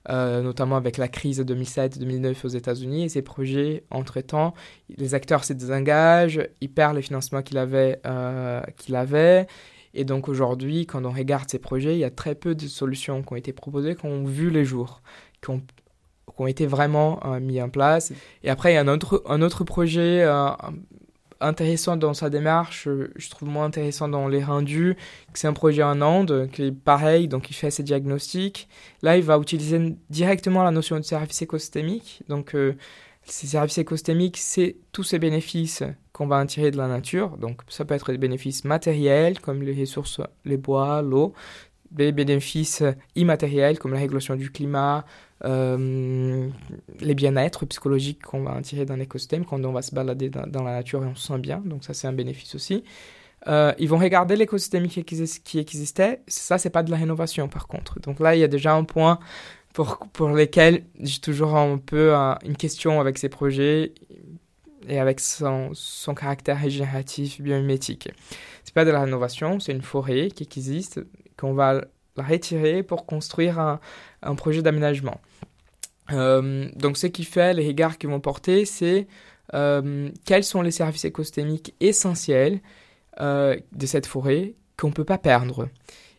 euh, 0.10 0.42
notamment 0.42 0.78
avec 0.78 0.98
la 0.98 1.08
crise 1.08 1.38
de 1.38 1.54
2007-2009 1.54 2.36
aux 2.46 2.50
États-Unis. 2.50 3.04
Et 3.04 3.10
ces 3.10 3.22
projets, 3.22 3.84
entre-temps, 3.92 4.54
les 4.98 5.14
acteurs 5.14 5.44
se 5.44 5.54
désengagent, 5.54 6.42
ils 6.62 6.72
perdent 6.72 6.96
les 6.96 7.02
financements 7.02 7.44
qu'ils 7.44 7.60
avaient, 7.60 8.00
euh, 8.06 8.62
qu'ils 8.78 8.96
avaient 8.96 9.46
et 9.94 10.06
donc 10.06 10.28
aujourd'hui, 10.30 10.86
quand 10.86 11.04
on 11.06 11.12
regarde 11.12 11.50
ces 11.50 11.60
projets, 11.60 11.96
il 11.96 12.00
y 12.00 12.04
a 12.04 12.12
très 12.12 12.36
peu 12.36 12.56
de 12.56 12.68
solutions 12.68 13.22
qui 13.24 13.34
ont 13.34 13.36
été 13.36 13.54
proposées, 13.54 13.96
qui 13.96 14.06
ont 14.06 14.24
vu 14.24 14.50
les 14.50 14.66
jours, 14.66 15.02
qui 15.42 15.50
ont, 15.50 15.60
qui 15.60 16.36
ont 16.38 16.48
été 16.48 16.66
vraiment 16.66 17.20
euh, 17.26 17.40
mis 17.40 17.62
en 17.62 17.70
place. 17.70 18.14
Et 18.44 18.50
après, 18.50 18.72
il 18.72 18.76
y 18.76 18.78
a 18.78 18.82
un 18.82 18.88
autre, 18.88 19.24
un 19.28 19.42
autre 19.42 19.64
projet 19.64 20.24
euh, 20.24 20.50
intéressant 21.42 21.98
dans 21.98 22.14
sa 22.14 22.30
démarche, 22.30 22.88
je 23.16 23.30
trouve 23.30 23.50
moins 23.50 23.66
intéressant 23.66 24.08
dans 24.08 24.28
les 24.28 24.44
rendus, 24.44 24.96
c'est 25.34 25.48
un 25.48 25.54
projet 25.54 25.84
en 25.84 26.02
Inde 26.02 26.50
qui 26.54 26.64
est 26.64 26.72
pareil, 26.72 27.28
donc 27.28 27.50
il 27.50 27.54
fait 27.54 27.72
ses 27.72 27.84
diagnostics. 27.84 28.70
Là, 29.02 29.18
il 29.18 29.24
va 29.24 29.38
utiliser 29.38 29.96
directement 30.10 30.64
la 30.64 30.72
notion 30.72 30.98
de 30.98 31.04
service 31.04 31.42
écosystémique. 31.42 32.24
Donc, 32.30 32.56
euh, 32.56 32.76
ces 33.24 33.48
services 33.48 33.78
écosystémiques, 33.78 34.38
c'est 34.38 34.78
tous 34.92 35.04
ces 35.04 35.20
bénéfices 35.20 35.84
qu'on 36.12 36.28
va 36.28 36.38
en 36.38 36.46
tirer 36.46 36.72
de 36.72 36.78
la 36.78 36.88
nature. 36.88 37.38
Donc 37.38 37.62
ça 37.68 37.86
peut 37.86 37.94
être 37.94 38.12
des 38.12 38.18
bénéfices 38.18 38.66
matériels 38.66 39.40
comme 39.40 39.62
les 39.62 39.80
ressources, 39.80 40.22
les 40.46 40.58
bois, 40.58 41.02
l'eau, 41.02 41.34
des 41.92 42.12
bénéfices 42.12 42.84
immatériels 43.16 43.78
comme 43.78 43.94
la 43.94 44.00
régulation 44.00 44.36
du 44.36 44.50
climat, 44.52 45.06
euh, 45.44 46.48
les 47.00 47.16
bien-être 47.16 47.66
psychologiques 47.66 48.22
qu'on 48.24 48.44
va 48.44 48.52
en 48.52 48.62
tirer 48.62 48.86
d'un 48.86 49.00
écosystème 49.00 49.46
quand 49.46 49.64
on 49.64 49.72
va 49.72 49.82
se 49.82 49.94
balader 49.94 50.30
dans, 50.30 50.64
la 50.64 50.74
nature 50.74 51.04
et 51.04 51.08
on 51.08 51.16
se 51.16 51.28
sent 51.28 51.40
bien. 51.40 51.62
Donc 51.64 51.84
ça 51.84 51.94
c'est 51.94 52.08
un 52.08 52.14
bénéfice 52.14 52.56
aussi. 52.56 52.84
euh, 53.48 53.74
ils 53.80 53.90
vont 53.90 53.98
regarder 53.98 54.36
l'écosystème 54.36 54.88
qui, 54.88 55.04
qui 55.04 55.60
existait. 55.60 56.22
Ça, 56.28 56.58
c'est 56.60 56.70
pas 56.70 56.84
de 56.84 56.92
la 56.92 56.98
rénovation, 56.98 57.48
par 57.48 57.68
contre. 57.68 58.00
Donc 58.00 58.20
là, 58.20 58.36
il 58.36 58.40
y 58.40 58.44
a 58.44 58.48
déjà 58.48 58.76
un 58.76 58.84
point 58.84 59.20
pour, 59.74 60.30
lesquels 60.30 60.84
j'ai 61.00 61.20
toujours 61.20 61.56
un 61.56 61.78
peu 61.78 62.14
une 62.14 62.58
question 62.58 63.00
avec 63.00 63.18
ces 63.18 63.30
projets 63.30 63.94
et 64.88 65.00
avec 65.00 65.20
son, 65.20 65.74
caractère 66.16 66.60
régénératif 66.60 67.42
biomimétique. 67.42 68.10
C'est 68.64 68.74
pas 68.74 68.86
de 68.86 68.92
la 68.92 69.02
rénovation, 69.02 69.60
c'est 69.60 69.72
une 69.72 69.82
forêt 69.82 70.30
qui 70.30 70.44
existe, 70.44 71.02
qu'on 71.38 71.54
va 71.54 71.82
la 72.18 72.24
retirer 72.24 72.84
pour 72.84 73.06
construire 73.06 73.60
un, 73.60 73.80
un 74.22 74.36
projet 74.36 74.62
d'aménagement. 74.62 75.20
Euh, 76.12 76.70
donc 76.76 76.98
ce 76.98 77.08
qui 77.08 77.24
fait 77.24 77.54
les 77.54 77.68
regards 77.68 77.98
qu'ils 77.98 78.10
vont 78.10 78.20
porter, 78.20 78.66
c'est 78.66 79.08
euh, 79.54 80.10
quels 80.26 80.44
sont 80.44 80.62
les 80.62 80.72
services 80.72 81.06
écosystémiques 81.06 81.74
essentiels 81.80 82.60
euh, 83.20 83.58
de 83.74 83.86
cette 83.86 84.06
forêt 84.06 84.56
qu'on 84.78 84.88
ne 84.88 84.94
peut 84.94 85.06
pas 85.06 85.18
perdre 85.18 85.70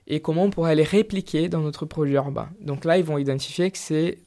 et 0.07 0.21
comment 0.21 0.45
on 0.45 0.51
pourrait 0.51 0.75
les 0.75 0.83
répliquer 0.83 1.49
dans 1.49 1.61
notre 1.61 1.87
projet 1.87 2.15
urbain. 2.15 2.49
Donc 2.61 2.85
là, 2.85 2.99
ils 2.99 3.05
vont 3.05 3.19
identifier 3.19 3.71
que 3.71 3.79
c'est 3.79 4.19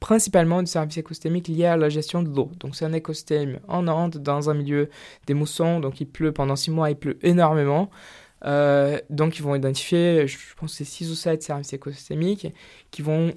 principalement 0.00 0.60
des 0.60 0.68
services 0.68 0.98
écosystémiques 0.98 1.48
liés 1.48 1.66
à 1.66 1.76
la 1.76 1.88
gestion 1.88 2.22
de 2.22 2.28
l'eau. 2.28 2.50
Donc 2.58 2.74
c'est 2.74 2.84
un 2.84 2.92
écosystème 2.92 3.60
en 3.68 3.86
Inde, 3.88 4.18
dans 4.18 4.50
un 4.50 4.54
milieu 4.54 4.88
des 5.26 5.34
moussons, 5.34 5.80
donc 5.80 6.00
il 6.00 6.06
pleut 6.06 6.32
pendant 6.32 6.56
six 6.56 6.70
mois, 6.70 6.90
il 6.90 6.96
pleut 6.96 7.18
énormément. 7.22 7.90
donc 8.44 9.38
ils 9.38 9.42
vont 9.42 9.54
identifier, 9.54 10.26
je 10.26 10.36
pense 10.56 10.74
c'est 10.74 10.84
six 10.84 11.10
ou 11.10 11.14
sept 11.14 11.42
services 11.42 11.72
écosystémiques 11.72 12.48
qui 12.90 13.02
vont 13.02 13.32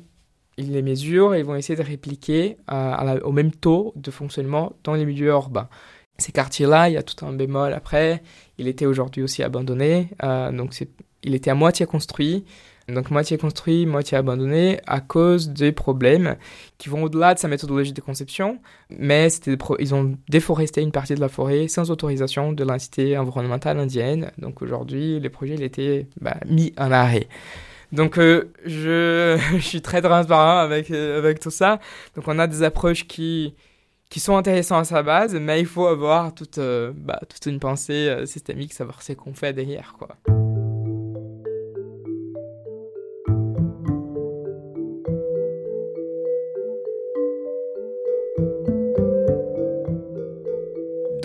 ils 0.57 0.71
les 0.71 0.81
mesurent 0.81 1.35
et 1.35 1.39
ils 1.39 1.45
vont 1.45 1.55
essayer 1.55 1.75
de 1.75 1.85
répliquer 1.85 2.57
euh, 2.71 3.19
au 3.21 3.31
même 3.31 3.51
taux 3.51 3.93
de 3.95 4.11
fonctionnement 4.11 4.73
dans 4.83 4.93
les 4.93 5.05
milieux 5.05 5.27
urbains. 5.27 5.69
Ces 6.17 6.31
quartiers-là, 6.31 6.89
il 6.89 6.93
y 6.93 6.97
a 6.97 7.03
tout 7.03 7.25
un 7.25 7.33
bémol 7.33 7.73
après. 7.73 8.23
Il 8.57 8.67
était 8.67 8.85
aujourd'hui 8.85 9.21
aussi 9.21 9.43
abandonné, 9.43 10.09
euh, 10.23 10.51
donc 10.51 10.73
il 11.25 11.35
était 11.35 11.49
à 11.49 11.55
moitié 11.55 11.85
construit. 11.85 12.45
Donc 12.87 13.09
moitié 13.09 13.37
construit, 13.37 13.87
moitié 13.87 14.17
abandonné 14.17 14.79
à 14.85 14.99
cause 14.99 15.49
des 15.49 15.71
problèmes 15.71 16.35
qui 16.77 16.87
vont 16.87 17.01
au-delà 17.01 17.33
de 17.33 17.39
sa 17.39 17.47
méthodologie 17.47 17.93
de 17.93 18.01
conception, 18.01 18.59
mais 18.91 19.27
ils 19.79 19.95
ont 19.95 20.15
déforesté 20.29 20.81
une 20.81 20.91
partie 20.91 21.15
de 21.15 21.19
la 21.19 21.29
forêt 21.29 21.67
sans 21.67 21.89
autorisation 21.89 22.53
de 22.53 22.63
l'entité 22.63 23.17
environnementale 23.17 23.79
indienne. 23.79 24.31
Donc 24.37 24.61
aujourd'hui, 24.61 25.19
les 25.19 25.29
projets 25.29 25.55
étaient 25.55 26.07
bah, 26.21 26.37
mis 26.45 26.73
en 26.77 26.91
arrêt. 26.91 27.27
Donc 27.91 28.19
euh, 28.19 28.51
je, 28.65 29.39
suis 29.59 29.81
très 29.81 30.01
transparent 30.01 30.59
avec, 30.59 30.91
euh, 30.91 31.17
avec 31.17 31.39
tout 31.39 31.51
ça. 31.51 31.79
Donc 32.15 32.27
on 32.27 32.37
a 32.37 32.45
des 32.45 32.61
approches 32.61 33.07
qui, 33.07 33.55
sont 34.17 34.37
intéressantes 34.37 34.81
à 34.81 34.85
sa 34.85 35.03
base, 35.03 35.33
mais 35.33 35.59
il 35.59 35.65
faut 35.65 35.87
avoir 35.87 36.35
toute, 36.35 36.59
euh, 36.59 36.93
bah, 36.95 37.19
toute 37.27 37.47
une 37.47 37.59
pensée 37.59 38.25
systémique, 38.25 38.73
savoir 38.73 39.01
ce 39.01 39.13
qu'on 39.13 39.33
fait 39.33 39.53
derrière. 39.53 39.95
quoi. 39.97 40.15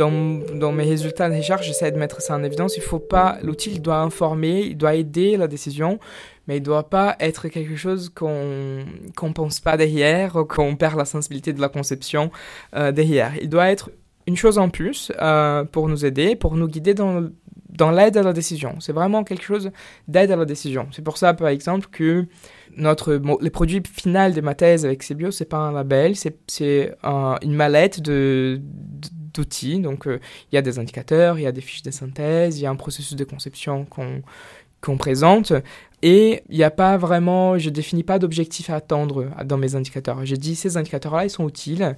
Dans, 0.01 0.73
mes 0.73 0.85
résultats 0.85 1.29
de 1.29 1.37
recherche, 1.37 1.67
j'essaie 1.67 1.93
de 1.93 1.99
mettre 1.99 2.23
ça 2.23 2.35
en 2.35 2.43
évidence. 2.43 2.77
Il 2.77 2.83
faut 2.83 2.99
pas, 2.99 3.39
l'outil 3.43 3.81
doit 3.81 3.99
informer, 3.99 4.63
il 4.63 4.77
doit 4.77 4.95
aider 4.95 5.37
la 5.37 5.47
décision, 5.47 5.99
mais 6.47 6.57
il 6.57 6.63
doit 6.63 6.89
pas 6.89 7.17
être 7.21 7.49
quelque 7.49 7.77
chose 7.77 8.09
qu'on 8.09 8.85
qu'on 9.17 9.33
pense 9.33 9.61
pas 9.61 9.77
derrière, 9.77 10.33
qu'on 10.49 10.77
perd 10.77 10.97
la 10.97 11.05
sensibilité 11.05 11.53
de 11.53 11.61
la 11.61 11.69
conception 11.69 12.31
euh, 12.75 12.93
derrière. 12.93 13.33
Il 13.43 13.49
doit 13.49 13.71
être 13.71 13.91
une 14.27 14.37
chose 14.37 14.59
en 14.59 14.69
plus 14.69 15.13
euh, 15.21 15.65
pour 15.65 15.89
nous 15.89 16.05
aider, 16.05 16.37
pour 16.37 16.57
nous 16.57 16.67
guider 16.69 16.95
dans, 16.95 17.29
dans 17.69 17.91
l'aide 17.91 18.17
à 18.17 18.23
la 18.23 18.33
décision. 18.33 18.77
C'est 18.81 18.93
vraiment 18.93 19.25
quelque 19.25 19.45
chose 19.45 19.71
d'aide 20.09 20.31
à 20.31 20.37
la 20.37 20.45
décision. 20.45 20.89
C'est 20.93 21.03
pour 21.03 21.17
ça, 21.17 21.35
par 21.35 21.49
exemple, 21.49 21.89
que 21.91 22.27
notre, 22.77 23.17
bon, 23.17 23.39
les 23.41 23.51
produits 23.51 23.83
finaux 23.85 24.31
de 24.31 24.41
ma 24.41 24.55
thèse 24.55 24.85
avec 24.85 25.03
Cébio, 25.03 25.31
c'est 25.31 25.45
pas 25.45 25.59
un 25.59 25.73
label, 25.73 26.15
c'est 26.17 26.95
une 27.05 27.55
mallette 27.55 28.01
de, 28.01 28.61
d'outils. 29.35 29.81
Donc, 29.81 30.07
euh, 30.07 30.21
il 30.51 30.55
y 30.55 30.59
a 30.59 30.63
des 30.63 30.79
indicateurs, 30.79 31.39
il 31.39 31.43
y 31.43 31.47
a 31.47 31.53
des 31.53 31.61
fiches 31.61 31.83
de 31.83 31.91
synthèse, 31.91 32.59
il 32.59 32.63
y 32.63 32.67
a 32.67 32.71
un 32.71 32.77
processus 32.77 33.17
de 33.17 33.25
conception 33.25 33.85
qu'on 33.85 34.23
qu'on 34.81 34.97
présente. 34.97 35.53
Et 36.03 36.43
il 36.49 36.57
n'y 36.57 36.65
a 36.65 36.71
pas 36.71 36.97
vraiment, 36.97 37.59
je 37.59 37.69
définis 37.69 38.05
pas 38.05 38.19
d'objectif 38.19 38.71
à 38.71 38.77
attendre 38.77 39.27
dans 39.45 39.59
mes 39.59 39.75
indicateurs. 39.75 40.25
J'ai 40.25 40.39
dit 40.39 40.55
ces 40.55 40.79
indicateurs-là, 40.79 41.27
ils 41.27 41.31
sont 41.31 41.47
utiles 41.47 41.95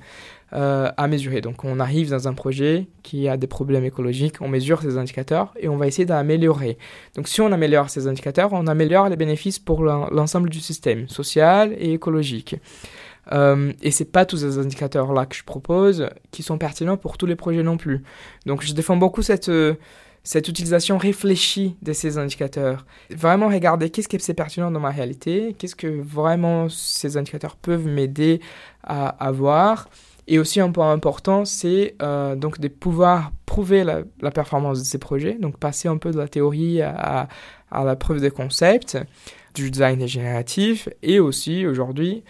euh, 0.52 0.90
à 0.96 1.06
mesurer. 1.06 1.40
Donc 1.40 1.64
on 1.64 1.78
arrive 1.78 2.10
dans 2.10 2.26
un 2.26 2.34
projet 2.34 2.88
qui 3.04 3.28
a 3.28 3.36
des 3.36 3.46
problèmes 3.46 3.84
écologiques, 3.84 4.40
on 4.40 4.48
mesure 4.48 4.82
ces 4.82 4.98
indicateurs 4.98 5.54
et 5.60 5.68
on 5.68 5.76
va 5.76 5.86
essayer 5.86 6.04
d'améliorer. 6.04 6.78
Donc 7.14 7.28
si 7.28 7.40
on 7.40 7.52
améliore 7.52 7.90
ces 7.90 8.08
indicateurs, 8.08 8.52
on 8.52 8.66
améliore 8.66 9.08
les 9.08 9.16
bénéfices 9.16 9.60
pour 9.60 9.84
l'ensemble 9.84 10.50
du 10.50 10.58
système, 10.58 11.08
social 11.08 11.72
et 11.78 11.92
écologique. 11.92 12.56
Euh, 13.30 13.72
et 13.82 13.92
c'est 13.92 14.10
pas 14.10 14.26
tous 14.26 14.38
ces 14.38 14.58
indicateurs-là 14.58 15.26
que 15.26 15.36
je 15.36 15.44
propose 15.44 16.08
qui 16.32 16.42
sont 16.42 16.58
pertinents 16.58 16.96
pour 16.96 17.18
tous 17.18 17.26
les 17.26 17.36
projets 17.36 17.62
non 17.62 17.76
plus. 17.76 18.02
Donc 18.46 18.62
je 18.62 18.72
défends 18.72 18.96
beaucoup 18.96 19.22
cette 19.22 19.50
cette 20.24 20.48
utilisation 20.48 20.98
réfléchie 20.98 21.76
de 21.82 21.92
ces 21.92 22.18
indicateurs. 22.18 22.86
Vraiment 23.10 23.48
regarder 23.48 23.90
qu'est-ce 23.90 24.08
qui 24.08 24.16
est 24.16 24.34
pertinent 24.34 24.70
dans 24.70 24.80
ma 24.80 24.90
réalité, 24.90 25.54
qu'est-ce 25.58 25.74
que 25.74 25.88
vraiment 25.88 26.68
ces 26.68 27.16
indicateurs 27.16 27.56
peuvent 27.56 27.86
m'aider 27.86 28.40
à 28.84 29.08
avoir? 29.08 29.88
Et 30.28 30.38
aussi 30.38 30.60
un 30.60 30.70
point 30.70 30.92
important, 30.92 31.44
c'est 31.44 31.96
euh, 32.00 32.36
donc 32.36 32.60
de 32.60 32.68
pouvoir 32.68 33.32
prouver 33.46 33.82
la, 33.82 34.30
performance 34.30 34.78
de 34.78 34.84
ces 34.84 34.98
projets, 34.98 35.34
donc 35.34 35.58
passer 35.58 35.88
un 35.88 35.96
peu 35.96 36.12
de 36.12 36.18
la 36.18 36.28
théorie 36.28 36.80
à, 36.80 37.28
à 37.72 37.84
la 37.84 37.96
preuve 37.96 38.20
des 38.20 38.30
concepts, 38.30 38.96
du 39.54 39.72
design 39.72 40.06
génératif, 40.06 40.88
et 41.02 41.18
aussi 41.18 41.66
aujourd'hui 41.66 42.22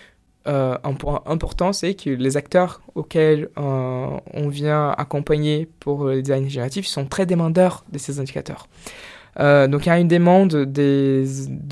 euh, 0.49 0.77
un 0.83 0.95
point 0.95 1.23
important, 1.27 1.73
c'est 1.73 1.95
que 1.95 2.11
les 2.11 2.37
acteurs 2.37 2.81
auxquels 2.95 3.49
euh, 3.59 4.19
on 4.33 4.49
vient 4.49 4.91
accompagner 4.91 5.69
pour 5.79 6.07
le 6.07 6.21
design 6.21 6.49
génératif 6.49 6.87
sont 6.87 7.07
très 7.07 7.27
demandeurs 7.27 7.85
de 7.93 7.99
ces 7.99 8.19
indicateurs. 8.19 8.69
Euh, 9.39 9.69
donc 9.69 9.87
il 9.87 9.89
y 9.89 9.93
a 9.93 9.99
une 9.99 10.09
demande 10.09 10.65
des, 10.65 11.25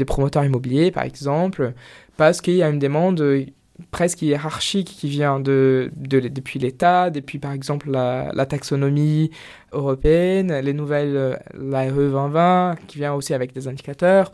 promoteurs 0.07 0.45
immobiliers, 0.45 0.93
par 0.93 1.03
exemple, 1.03 1.73
parce 2.17 2.41
qu'il 2.41 2.55
y 2.55 2.63
a 2.63 2.69
une 2.69 2.79
demande 2.79 3.45
presque 3.91 4.23
hiérarchique 4.23 4.89
qui 4.89 5.09
vient 5.09 5.41
de, 5.41 5.91
de 5.97 6.21
depuis 6.21 6.61
l'État, 6.61 7.11
depuis 7.11 7.39
par 7.39 7.53
exemple 7.53 7.91
la, 7.91 8.47
taxonomie 8.47 9.33
européenne, 9.73 10.61
les 10.61 10.73
nouvelles, 10.75 11.41
l'ARE 11.55 11.93
2020, 11.93 12.77
qui 12.87 12.99
vient 12.99 13.15
aussi 13.15 13.35
avec 13.35 13.53
des 13.53 13.67
indicateurs. 13.67 14.33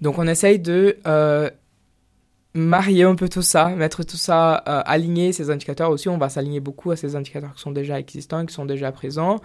Donc 0.00 0.18
on 0.18 0.26
essaye 0.26 0.58
de 0.58 0.96
marier 2.54 3.04
un 3.04 3.14
peu 3.14 3.28
tout 3.28 3.42
ça, 3.42 3.68
mettre 3.70 4.04
tout 4.04 4.16
ça, 4.16 4.64
euh, 4.66 4.82
aligner 4.84 5.32
ces 5.32 5.50
indicateurs 5.50 5.90
aussi. 5.90 6.08
On 6.08 6.18
va 6.18 6.28
s'aligner 6.28 6.60
beaucoup 6.60 6.90
à 6.90 6.96
ces 6.96 7.14
indicateurs 7.14 7.54
qui 7.54 7.60
sont 7.60 7.70
déjà 7.70 7.98
existants, 7.98 8.44
qui 8.44 8.54
sont 8.54 8.66
déjà 8.66 8.90
présents, 8.92 9.40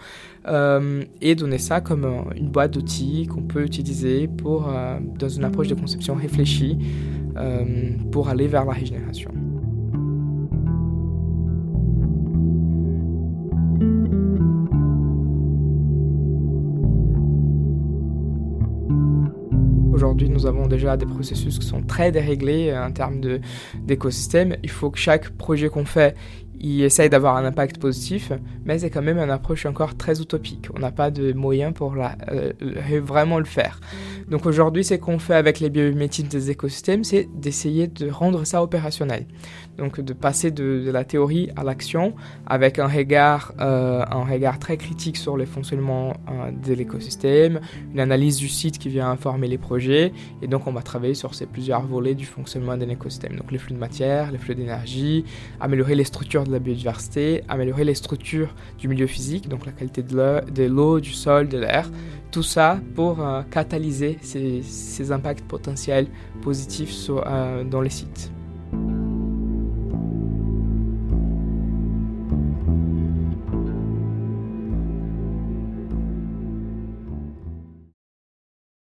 euh, 0.47 1.03
et 1.21 1.35
donner 1.35 1.59
ça 1.59 1.81
comme 1.81 2.05
euh, 2.05 2.33
une 2.35 2.49
boîte 2.49 2.71
d'outils 2.71 3.27
qu'on 3.27 3.43
peut 3.43 3.63
utiliser 3.63 4.27
pour, 4.27 4.71
dans 5.19 5.29
une 5.29 5.43
approche 5.43 5.67
de 5.67 5.75
conception 5.75 6.15
réfléchie 6.15 6.77
pour 8.11 8.29
aller 8.29 8.47
vers 8.47 8.65
la 8.65 8.73
régénération. 8.73 9.31
Avons 20.45 20.67
déjà 20.67 20.97
des 20.97 21.05
processus 21.05 21.59
qui 21.59 21.67
sont 21.67 21.81
très 21.81 22.11
déréglés 22.11 22.69
euh, 22.69 22.85
en 22.85 22.91
termes 22.91 23.21
d'écosystème. 23.83 24.55
Il 24.63 24.69
faut 24.69 24.89
que 24.89 24.99
chaque 24.99 25.29
projet 25.31 25.69
qu'on 25.69 25.85
fait, 25.85 26.15
il 26.65 26.81
essaye 26.81 27.11
d'avoir 27.11 27.37
un 27.37 27.45
impact 27.45 27.77
positif, 27.77 28.31
mais 28.65 28.79
c'est 28.79 28.89
quand 28.89 29.03
même 29.03 29.19
une 29.19 29.29
approche 29.29 29.67
encore 29.67 29.95
très 29.95 30.19
utopique. 30.19 30.67
On 30.75 30.79
n'a 30.79 30.91
pas 30.91 31.11
de 31.11 31.31
moyens 31.31 31.73
pour 31.75 31.93
euh, 31.95 32.53
vraiment 33.03 33.37
le 33.37 33.45
faire. 33.45 33.79
Donc 34.29 34.47
aujourd'hui, 34.47 34.83
ce 34.83 34.95
qu'on 34.95 35.19
fait 35.19 35.35
avec 35.35 35.59
les 35.59 35.69
biométiques 35.69 36.27
des 36.27 36.49
écosystèmes, 36.49 37.03
c'est 37.03 37.29
d'essayer 37.35 37.85
de 37.85 38.09
rendre 38.09 38.45
ça 38.45 38.63
opérationnel. 38.63 39.27
Donc 39.77 39.99
de 39.99 40.13
passer 40.13 40.49
de, 40.49 40.89
la 40.91 41.03
théorie 41.03 41.51
à 41.55 41.63
l'action 41.63 42.15
avec 42.47 42.79
un 42.79 42.87
regard, 42.87 43.53
euh, 43.59 44.03
un 44.09 44.23
regard 44.23 44.57
très 44.57 44.77
critique 44.77 45.17
sur 45.17 45.37
le 45.37 45.45
fonctionnement 45.45 46.13
euh, 46.31 46.49
de 46.65 46.73
l'écosystème, 46.73 47.59
une 47.93 47.99
analyse 47.99 48.37
du 48.37 48.47
site 48.47 48.79
qui 48.79 48.89
vient 48.89 49.11
informer 49.11 49.47
les 49.47 49.59
projets, 49.59 50.13
et 50.41 50.47
donc 50.47 50.65
on 50.65 50.71
va 50.71 50.81
travailler 50.81 51.13
sur 51.13 51.35
ces 51.35 51.45
plusieurs 51.45 51.85
volets 51.85 52.15
du 52.15 52.25
fonctionnement 52.25 52.75
d'un 52.75 52.89
écosystème. 52.89 53.35
Donc 53.35 53.51
les 53.51 53.59
flux 53.59 53.75
de 53.75 53.79
matière, 53.79 54.31
les 54.31 54.39
flux 54.39 54.55
d'énergie, 54.55 55.25
améliorer 55.59 55.93
les 55.93 56.05
structures 56.05 56.45
de 56.45 56.54
la 56.55 56.59
biodiversité, 56.59 57.43
améliorer 57.47 57.83
les 57.83 57.95
structures 57.95 58.53
du 58.77 58.87
milieu 58.87 59.07
physique, 59.07 59.47
donc 59.47 59.65
la 59.65 59.71
qualité 59.71 60.03
de 60.03 60.63
l'eau, 60.63 60.99
du 60.99 61.11
sol, 61.11 61.47
de 61.47 61.57
l'air, 61.57 61.89
tout 62.31 62.43
ça 62.43 62.79
pour 62.95 63.21
euh, 63.21 63.43
catalyser 63.49 64.17
ces, 64.21 65.11
impacts 65.11 65.45
potentiels 65.45 66.07
positifs 66.41 66.93
euh, 67.09 67.63
dans 67.63 67.81
les 67.81 67.89
sites. 67.89 68.31